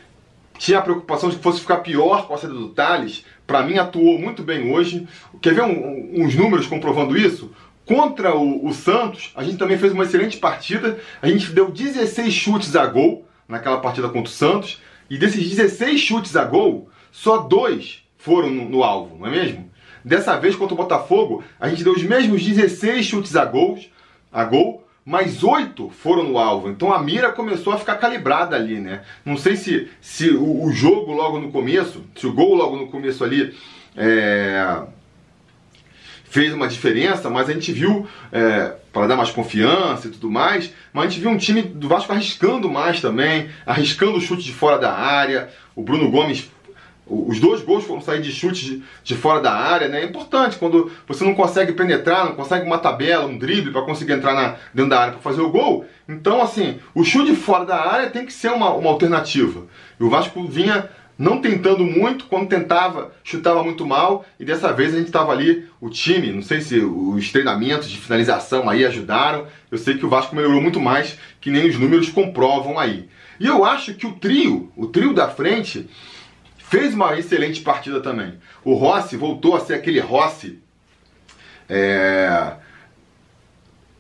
tinha 0.58 0.80
a 0.80 0.82
preocupação 0.82 1.30
de 1.30 1.38
que 1.38 1.44
fosse 1.44 1.62
ficar 1.62 1.78
pior 1.78 2.28
com 2.28 2.34
a 2.34 2.38
saída 2.38 2.56
do 2.56 2.70
Thales. 2.70 3.26
Para 3.48 3.64
mim, 3.64 3.78
atuou 3.78 4.20
muito 4.20 4.44
bem 4.44 4.72
hoje. 4.72 5.08
Quer 5.42 5.54
ver 5.54 5.64
um, 5.64 6.12
uns 6.14 6.36
números 6.36 6.68
comprovando 6.68 7.18
isso? 7.18 7.52
contra 7.84 8.34
o, 8.38 8.68
o, 8.68 8.74
Santos, 8.74 9.32
a 9.36 9.44
gente 9.44 9.58
também 9.58 9.78
fez 9.78 9.92
uma 9.92 10.04
excelente 10.04 10.38
partida. 10.38 11.00
A 11.22 11.28
gente 11.28 11.52
deu 11.52 11.70
16 11.70 12.34
chutes 12.34 12.76
a 12.76 12.86
gol 12.86 13.26
naquela 13.52 13.80
partida 13.80 14.08
contra 14.08 14.32
o 14.32 14.34
Santos. 14.34 14.82
E 15.10 15.18
desses 15.18 15.48
16 15.48 16.00
chutes 16.00 16.36
a 16.36 16.46
gol, 16.46 16.90
só 17.12 17.38
dois 17.40 18.04
foram 18.18 18.50
no, 18.50 18.70
no 18.70 18.84
alvo, 18.84 19.18
não 19.18 19.28
é 19.28 19.30
mesmo? 19.30 19.70
Dessa 20.04 20.38
vez 20.38 20.56
contra 20.56 20.74
o 20.74 20.78
Botafogo, 20.78 21.44
a 21.60 21.70
gente 21.70 21.84
deu 21.84 21.94
os 21.94 22.04
mesmos 22.04 22.44
16 22.44 23.06
chutes 23.06 23.36
a, 23.36 23.46
gols, 23.46 23.92
a 24.32 24.44
gol, 24.46 24.88
mas 25.06 25.44
oito 25.44 25.90
foram 25.90 26.24
no 26.24 26.38
alvo. 26.38 26.70
Então 26.70 26.94
a 26.94 27.02
mira 27.02 27.32
começou 27.32 27.74
a 27.74 27.78
ficar 27.78 27.98
calibrada 27.98 28.56
ali, 28.56 28.80
né? 28.80 29.02
Não 29.26 29.36
sei 29.36 29.56
se, 29.56 29.90
se 30.00 30.30
o, 30.30 30.64
o 30.64 30.72
jogo 30.72 31.12
logo 31.12 31.40
no 31.40 31.52
começo, 31.52 32.04
se 32.16 32.26
o 32.26 32.34
gol 32.34 32.56
logo 32.56 32.78
no 32.78 32.88
começo 32.88 33.24
ali 33.24 33.54
é, 33.96 34.84
fez 36.32 36.54
uma 36.54 36.66
diferença, 36.66 37.30
mas 37.30 37.50
a 37.50 37.54
gente 37.54 37.74
viu, 37.74 38.08
é, 38.32 38.74
para 38.94 39.06
dar 39.06 39.18
mais 39.18 39.32
confiança 39.32 40.08
e 40.08 40.12
tudo 40.12 40.32
mais, 40.32 40.72
mas 40.94 41.06
a 41.06 41.10
gente 41.10 41.20
viu 41.20 41.30
um 41.30 41.38
time 41.38 41.62
do 41.62 41.90
Vasco 41.90 42.12
arriscando 42.12 42.70
mais 42.70 43.02
também, 43.02 43.50
arriscando 43.66 44.18
o 44.18 44.22
chute 44.22 44.42
de 44.42 44.54
fora 44.54 44.80
da 44.80 44.94
área. 44.94 45.50
O 45.76 45.84
Bruno 45.84 46.10
Gomes 46.10 46.50
os 47.06 47.42
dois 47.42 47.62
gols 47.62 47.84
foram 47.84 48.00
sair 48.00 48.22
de 48.22 48.32
chute 48.32 48.64
de, 48.64 48.84
de, 49.04 49.16
fora 49.16 49.42
da 49.42 49.52
área, 49.52 49.90
né? 49.90 50.02
É 50.02 50.06
importante 50.06 50.58
quando 50.58 50.90
você 51.06 51.26
não 51.26 51.36
consegue 51.36 51.74
penetrar, 51.74 52.24
não 52.24 52.36
consegue 52.36 52.66
uma 52.66 52.78
tabela, 52.78 53.26
um 53.26 53.38
drible 53.38 53.72
para 53.72 53.82
conseguir 53.82 54.14
entrar 54.14 54.34
na, 54.34 54.56
dentro 54.74 54.92
da 54.92 55.00
área 55.00 55.14
para 55.14 55.22
fazer 55.22 55.42
o 55.42 55.50
gol. 55.50 55.86
Então, 56.08 56.42
assim, 56.42 56.80
o 56.96 57.04
chute 57.04 57.32
de 57.32 57.36
fora 57.36 57.66
da 57.66 57.86
área 57.86 58.10
tem 58.10 58.26
que 58.26 58.32
ser 58.32 58.52
uma, 58.52 58.70
uma 58.70 58.90
alternativa. 58.90 59.66
E 60.00 60.04
o 60.04 60.10
Vasco 60.10 60.42
vinha 60.48 60.90
não 61.22 61.40
tentando 61.40 61.86
muito, 61.86 62.26
quando 62.26 62.50
tentava, 62.50 63.14
chutava 63.24 63.64
muito 63.64 63.86
mal, 63.86 64.26
e 64.40 64.44
dessa 64.44 64.74
vez 64.74 64.92
a 64.92 64.98
gente 64.98 65.06
estava 65.06 65.32
ali, 65.32 65.68
o 65.80 65.88
time, 65.88 66.32
não 66.32 66.42
sei 66.42 66.62
se 66.62 66.80
os 66.80 67.32
treinamentos 67.32 67.88
de 67.88 67.98
finalização 68.00 68.68
aí 68.68 68.84
ajudaram, 68.84 69.46
eu 69.70 69.78
sei 69.78 70.00
que 70.00 70.06
o 70.06 70.10
Vasco 70.10 70.36
melhorou 70.36 70.60
muito 70.60 70.80
mais, 70.80 71.20
que 71.40 71.52
nem 71.52 71.70
os 71.70 71.78
números 71.78 72.10
comprovam 72.10 72.80
aí. 72.80 73.08
E 73.40 73.46
eu 73.46 73.64
acho 73.64 73.94
que 73.94 74.08
o 74.08 74.14
trio, 74.14 74.72
o 74.76 74.88
trio 74.88 75.14
da 75.14 75.30
frente, 75.30 75.88
fez 76.58 76.96
uma 76.96 77.16
excelente 77.16 77.62
partida 77.62 78.02
também. 78.02 78.40
O 78.64 78.74
Rossi 78.74 79.16
voltou 79.16 79.56
a 79.56 79.60
ser 79.60 79.76
aquele 79.76 80.00
Rossi 80.00 80.58
é, 81.70 82.54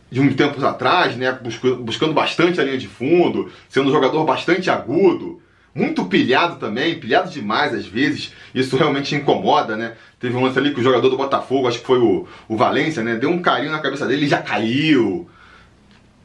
de 0.10 0.20
uns 0.20 0.34
tempos 0.34 0.64
atrás, 0.64 1.16
né, 1.16 1.38
buscando 1.82 2.14
bastante 2.14 2.60
a 2.60 2.64
linha 2.64 2.80
de 2.80 2.88
fundo, 2.88 3.52
sendo 3.70 3.90
um 3.90 3.94
jogador 3.94 4.26
bastante 4.26 4.72
agudo, 4.72 5.40
muito 5.74 6.06
pilhado 6.06 6.58
também, 6.58 7.00
pilhado 7.00 7.30
demais 7.30 7.74
às 7.74 7.86
vezes, 7.86 8.34
isso 8.54 8.76
realmente 8.76 9.16
incomoda, 9.16 9.76
né? 9.76 9.94
Teve 10.20 10.36
um 10.36 10.44
lance 10.44 10.60
ali 10.60 10.74
que 10.74 10.80
o 10.80 10.84
jogador 10.84 11.10
do 11.10 11.18
Botafogo, 11.18 11.68
acho 11.68 11.80
que 11.80 11.86
foi 11.86 12.00
o, 12.00 12.28
o 12.48 12.58
Valência, 12.58 13.04
né, 13.04 13.16
deu 13.16 13.30
um 13.30 13.42
carinho 13.42 13.72
na 13.72 13.80
cabeça 13.80 14.06
dele 14.06 14.26
e 14.26 14.30
já 14.30 14.42
caiu 14.42 15.28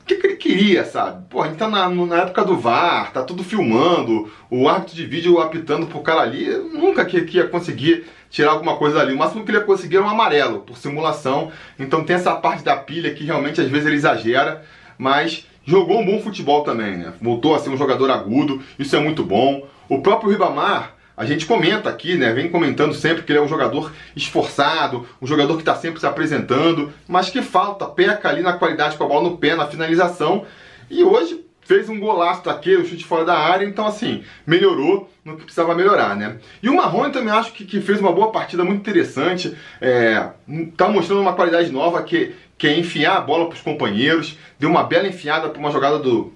que, 0.07 0.15
que 0.15 0.27
ele 0.27 0.37
queria, 0.37 0.85
sabe? 0.85 1.25
Pô, 1.29 1.43
a 1.43 1.49
gente 1.49 1.59
tá 1.59 1.69
na, 1.69 1.89
na 1.89 2.23
época 2.23 2.45
do 2.45 2.57
VAR, 2.57 3.13
tá 3.13 3.25
tudo 3.25 3.43
filmando, 3.43 4.31
o 4.49 4.69
árbitro 4.69 4.95
de 4.95 5.05
vídeo 5.05 5.41
apitando 5.41 5.87
pro 5.87 6.01
cara 6.01 6.21
ali, 6.21 6.47
nunca 6.73 7.05
que, 7.05 7.23
que 7.23 7.39
ia 7.39 7.49
conseguir 7.49 8.07
tirar 8.31 8.53
alguma 8.53 8.77
coisa 8.77 9.01
ali. 9.01 9.13
O 9.13 9.19
máximo 9.19 9.45
que 9.45 9.51
ele 9.51 9.59
ia 9.59 9.65
conseguir 9.65 9.97
era 9.97 10.07
um 10.07 10.09
amarelo, 10.09 10.61
por 10.61 10.79
simulação. 10.79 11.51
Então 11.77 12.05
tem 12.05 12.15
essa 12.15 12.37
parte 12.37 12.63
da 12.63 12.77
pilha 12.77 13.13
que 13.13 13.25
realmente 13.25 13.61
às 13.61 13.69
vezes 13.69 13.87
ele 13.87 13.97
exagera, 13.97 14.65
mas 14.97 15.45
jogou 15.67 16.01
um 16.01 16.07
bom 16.07 16.21
futebol 16.21 16.63
também, 16.63 16.97
né? 16.97 17.13
Voltou 17.21 17.55
a 17.55 17.59
ser 17.59 17.71
um 17.71 17.77
jogador 17.77 18.11
agudo, 18.11 18.63
isso 18.79 18.95
é 18.97 19.01
muito 19.01 19.25
bom. 19.25 19.67
O 19.89 20.01
próprio 20.01 20.31
Ribamar 20.31 20.95
a 21.17 21.25
gente 21.25 21.47
comenta 21.47 21.89
aqui, 21.89 22.15
né? 22.15 22.33
Vem 22.33 22.51
comentando 22.51 22.95
sempre 22.95 23.23
que 23.23 23.33
ele 23.33 23.39
é 23.39 23.43
um 23.43 23.49
jogador 23.49 23.91
esforçado, 24.15 25.07
um 25.21 25.27
jogador 25.27 25.55
que 25.55 25.63
está 25.63 25.75
sempre 25.75 25.99
se 25.99 26.07
apresentando, 26.07 26.93
mas 27.09 27.31
que 27.31 27.41
falta, 27.41 27.87
peca 27.87 28.29
ali 28.29 28.43
na 28.43 28.53
qualidade 28.53 28.97
com 28.97 29.05
a 29.05 29.09
bola 29.09 29.31
no 29.31 29.39
pé, 29.39 29.57
na 29.57 29.67
finalização. 29.67 30.45
E 30.91 31.03
hoje 31.03 31.43
fez 31.63 31.89
um 31.89 31.99
golaço 31.99 32.45
daquele, 32.45 32.83
um 32.83 32.85
chute 32.85 33.05
fora 33.05 33.25
da 33.25 33.37
área, 33.37 33.67
então 33.67 33.87
assim, 33.87 34.23
melhorou 34.47 35.11
no 35.25 35.37
que 35.37 35.45
precisava 35.45 35.75
melhorar, 35.75 36.15
né? 36.15 36.37
E 36.63 36.69
o 36.69 36.77
Marrone 36.77 37.13
também 37.13 37.33
acho 37.33 37.53
que, 37.53 37.65
que 37.65 37.81
fez 37.81 37.99
uma 37.99 38.13
boa 38.13 38.31
partida 38.31 38.63
muito 38.63 38.79
interessante, 38.79 39.57
é, 39.81 40.29
tá 40.77 40.89
mostrando 40.89 41.23
uma 41.23 41.33
qualidade 41.33 41.73
nova 41.73 42.01
que, 42.05 42.35
que 42.59 42.67
é 42.67 42.79
enfiar 42.79 43.17
a 43.17 43.21
bola 43.21 43.47
para 43.47 43.57
os 43.57 43.63
companheiros, 43.63 44.39
deu 44.59 44.71
uma 44.71 44.85
bela 44.85 45.07
enfiada 45.07 45.49
para 45.49 45.59
uma 45.59 45.71
jogada 45.71 45.99
do, 45.99 46.33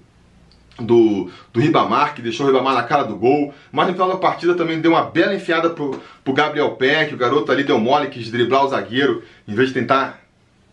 do, 0.78 1.30
do 1.52 1.61
Ribamar, 1.61 2.14
que 2.14 2.22
deixou 2.22 2.46
o 2.46 2.48
Ribamar 2.48 2.74
na 2.74 2.83
cara 2.83 3.04
do 3.04 3.16
gol. 3.16 3.54
Mas 3.72 3.87
no 3.87 3.92
final 3.94 4.09
da 4.09 4.16
partida 4.16 4.54
também 4.54 4.80
deu 4.80 4.92
uma 4.92 5.04
bela 5.04 5.35
enfiada 5.35 5.70
pro, 5.70 6.00
pro 6.22 6.33
Gabriel 6.33 6.72
Peck. 6.72 7.14
O 7.14 7.16
garoto 7.16 7.50
ali 7.50 7.64
deu 7.64 7.78
mole, 7.78 8.09
quis 8.09 8.30
driblar 8.30 8.64
o 8.64 8.68
zagueiro, 8.68 9.22
em 9.48 9.54
vez 9.54 9.68
de 9.68 9.74
tentar 9.74 10.20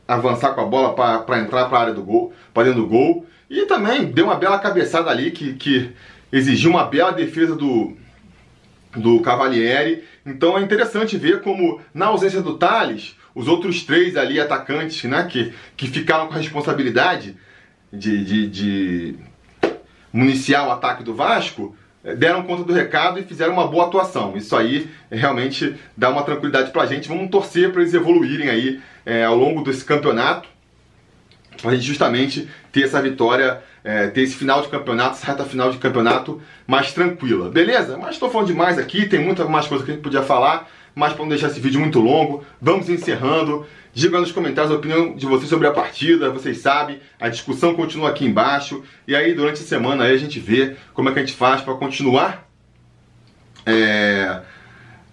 avançar 0.07 0.53
com 0.53 0.61
a 0.61 0.65
bola 0.65 0.93
para 0.93 1.39
entrar 1.39 1.65
para 1.65 1.77
a 1.77 1.81
área 1.81 1.93
do 1.93 2.01
gol, 2.01 2.33
para 2.53 2.63
dentro 2.63 2.81
do 2.81 2.87
gol. 2.87 3.25
E 3.49 3.65
também 3.65 4.05
deu 4.05 4.25
uma 4.25 4.35
bela 4.35 4.59
cabeçada 4.59 5.09
ali 5.09 5.31
que, 5.31 5.53
que 5.53 5.91
exigiu 6.31 6.71
uma 6.71 6.83
bela 6.85 7.11
defesa 7.11 7.55
do, 7.55 7.95
do 8.95 9.19
Cavalieri. 9.21 10.03
Então 10.25 10.57
é 10.57 10.61
interessante 10.61 11.17
ver 11.17 11.41
como, 11.41 11.79
na 11.93 12.07
ausência 12.07 12.41
do 12.41 12.57
Thales, 12.57 13.15
os 13.37 13.47
outros 13.47 13.83
três 13.83 14.17
ali 14.17 14.39
atacantes 14.39 15.03
né, 15.03 15.27
que, 15.29 15.53
que 15.77 15.87
ficaram 15.87 16.25
com 16.25 16.33
a 16.33 16.37
responsabilidade 16.37 17.37
de, 17.93 18.25
de, 18.25 18.47
de 18.47 19.15
municiar 20.11 20.67
o 20.67 20.71
ataque 20.71 21.03
do 21.03 21.13
Vasco, 21.13 21.75
eh, 22.03 22.15
deram 22.15 22.41
conta 22.41 22.63
do 22.63 22.73
recado 22.73 23.19
e 23.19 23.23
fizeram 23.23 23.53
uma 23.53 23.67
boa 23.67 23.85
atuação. 23.85 24.35
Isso 24.35 24.55
aí 24.55 24.89
realmente 25.11 25.75
dá 25.95 26.09
uma 26.09 26.23
tranquilidade 26.23 26.71
pra 26.71 26.87
gente. 26.87 27.07
Vamos 27.07 27.29
torcer 27.29 27.71
para 27.71 27.81
eles 27.81 27.93
evoluírem 27.93 28.49
aí 28.49 28.81
é, 29.05 29.23
ao 29.23 29.35
longo 29.35 29.63
desse 29.63 29.85
campeonato, 29.85 30.49
para 31.61 31.69
a 31.69 31.75
gente 31.75 31.85
justamente 31.85 32.49
ter 32.71 32.85
essa 32.85 32.99
vitória, 32.99 33.61
é, 33.83 34.07
ter 34.07 34.21
esse 34.21 34.35
final 34.35 34.63
de 34.63 34.67
campeonato, 34.67 35.11
essa 35.11 35.27
reta 35.27 35.45
final 35.45 35.69
de 35.69 35.77
campeonato 35.77 36.41
mais 36.65 36.91
tranquila. 36.91 37.51
Beleza? 37.51 37.99
Mas 37.99 38.15
estou 38.15 38.31
falando 38.31 38.47
demais 38.47 38.79
aqui, 38.79 39.05
tem 39.05 39.19
muita 39.19 39.45
mais 39.45 39.67
coisa 39.67 39.85
que 39.85 39.91
a 39.91 39.93
gente 39.93 40.03
podia 40.03 40.23
falar 40.23 40.67
mas 40.97 41.13
para 41.13 41.21
não 41.21 41.29
deixar 41.29 41.49
esse 41.49 41.59
vídeo 41.59 41.79
muito 41.79 41.99
longo, 41.99 42.43
vamos 42.59 42.89
encerrando. 42.89 43.67
Diga 43.93 44.19
nos 44.19 44.31
comentários 44.31 44.73
a 44.73 44.75
opinião 44.75 45.15
de 45.15 45.27
vocês 45.27 45.47
sobre 45.47 45.67
a 45.67 45.71
partida, 45.71 46.31
vocês 46.31 46.57
sabem, 46.57 46.99
a 47.19 47.29
discussão 47.29 47.75
continua 47.75 48.09
aqui 48.09 48.25
embaixo. 48.25 48.81
E 49.07 49.15
aí, 49.15 49.35
durante 49.35 49.61
a 49.61 49.65
semana, 49.65 50.05
aí 50.05 50.15
a 50.15 50.17
gente 50.17 50.39
vê 50.39 50.75
como 50.95 51.07
é 51.07 51.13
que 51.13 51.19
a 51.19 51.21
gente 51.21 51.37
faz 51.37 51.61
para 51.61 51.75
continuar. 51.75 52.49
É, 53.63 54.41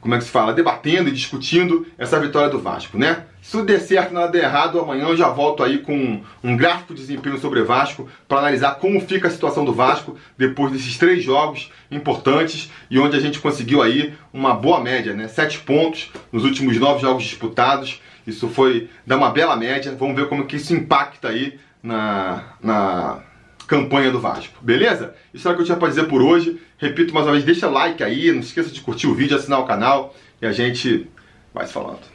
como 0.01 0.15
é 0.15 0.19
que 0.19 0.25
se 0.25 0.31
fala? 0.31 0.55
Debatendo 0.55 1.11
e 1.11 1.13
discutindo 1.13 1.87
essa 1.99 2.19
vitória 2.19 2.49
do 2.49 2.59
Vasco, 2.59 2.97
né? 2.97 3.27
Se 3.45 3.53
tudo 3.53 3.67
der 3.67 3.79
certo, 3.79 4.15
nada 4.15 4.29
der 4.29 4.45
errado, 4.45 4.81
amanhã 4.81 5.05
eu 5.05 5.17
já 5.19 5.29
volto 5.29 5.63
aí 5.63 5.77
com 5.77 6.23
um 6.43 6.57
gráfico 6.57 6.95
de 6.95 7.03
desempenho 7.03 7.39
sobre 7.39 7.63
Vasco 7.63 8.09
para 8.27 8.39
analisar 8.39 8.77
como 8.77 8.99
fica 9.03 9.29
a 9.29 9.31
situação 9.31 9.67
do 9.67 9.73
Vasco 9.75 10.17
depois 10.37 10.73
desses 10.73 10.97
três 10.97 11.23
jogos 11.23 11.71
importantes 11.91 12.71
e 12.91 12.99
onde 12.99 13.15
a 13.15 13.21
gente 13.21 13.39
conseguiu 13.39 13.83
aí 13.83 14.15
uma 14.33 14.55
boa 14.55 14.81
média, 14.81 15.13
né? 15.13 15.29
Sete 15.29 15.59
pontos 15.59 16.11
nos 16.33 16.43
últimos 16.43 16.79
nove 16.79 17.03
jogos 17.03 17.23
disputados. 17.23 18.01
Isso 18.27 18.49
foi 18.49 18.89
dar 19.07 19.19
uma 19.19 19.29
bela 19.29 19.55
média. 19.57 19.95
Vamos 19.95 20.17
ver 20.17 20.27
como 20.27 20.47
que 20.47 20.57
isso 20.57 20.73
impacta 20.73 21.29
aí 21.29 21.61
na, 21.83 22.45
na 22.63 23.23
campanha 23.67 24.11
do 24.11 24.21
Vasco, 24.21 24.55
beleza? 24.63 25.15
Isso 25.35 25.47
é 25.47 25.53
o 25.53 25.55
que 25.55 25.61
eu 25.61 25.67
tinha 25.67 25.77
para 25.77 25.89
dizer 25.89 26.05
por 26.05 26.23
hoje. 26.23 26.59
Repito 26.79 27.13
mais 27.13 27.27
uma 27.27 27.33
vez, 27.33 27.45
deixa 27.45 27.69
like 27.69 28.03
aí, 28.03 28.33
não 28.33 28.41
esqueça 28.41 28.71
de 28.71 28.81
curtir 28.81 29.07
o 29.07 29.15
vídeo, 29.15 29.37
assinar 29.37 29.61
o 29.61 29.67
canal 29.67 30.15
e 30.41 30.47
a 30.47 30.53
gente 30.53 31.07
vai 31.53 31.67
se 31.67 31.75
falando. 31.75 32.14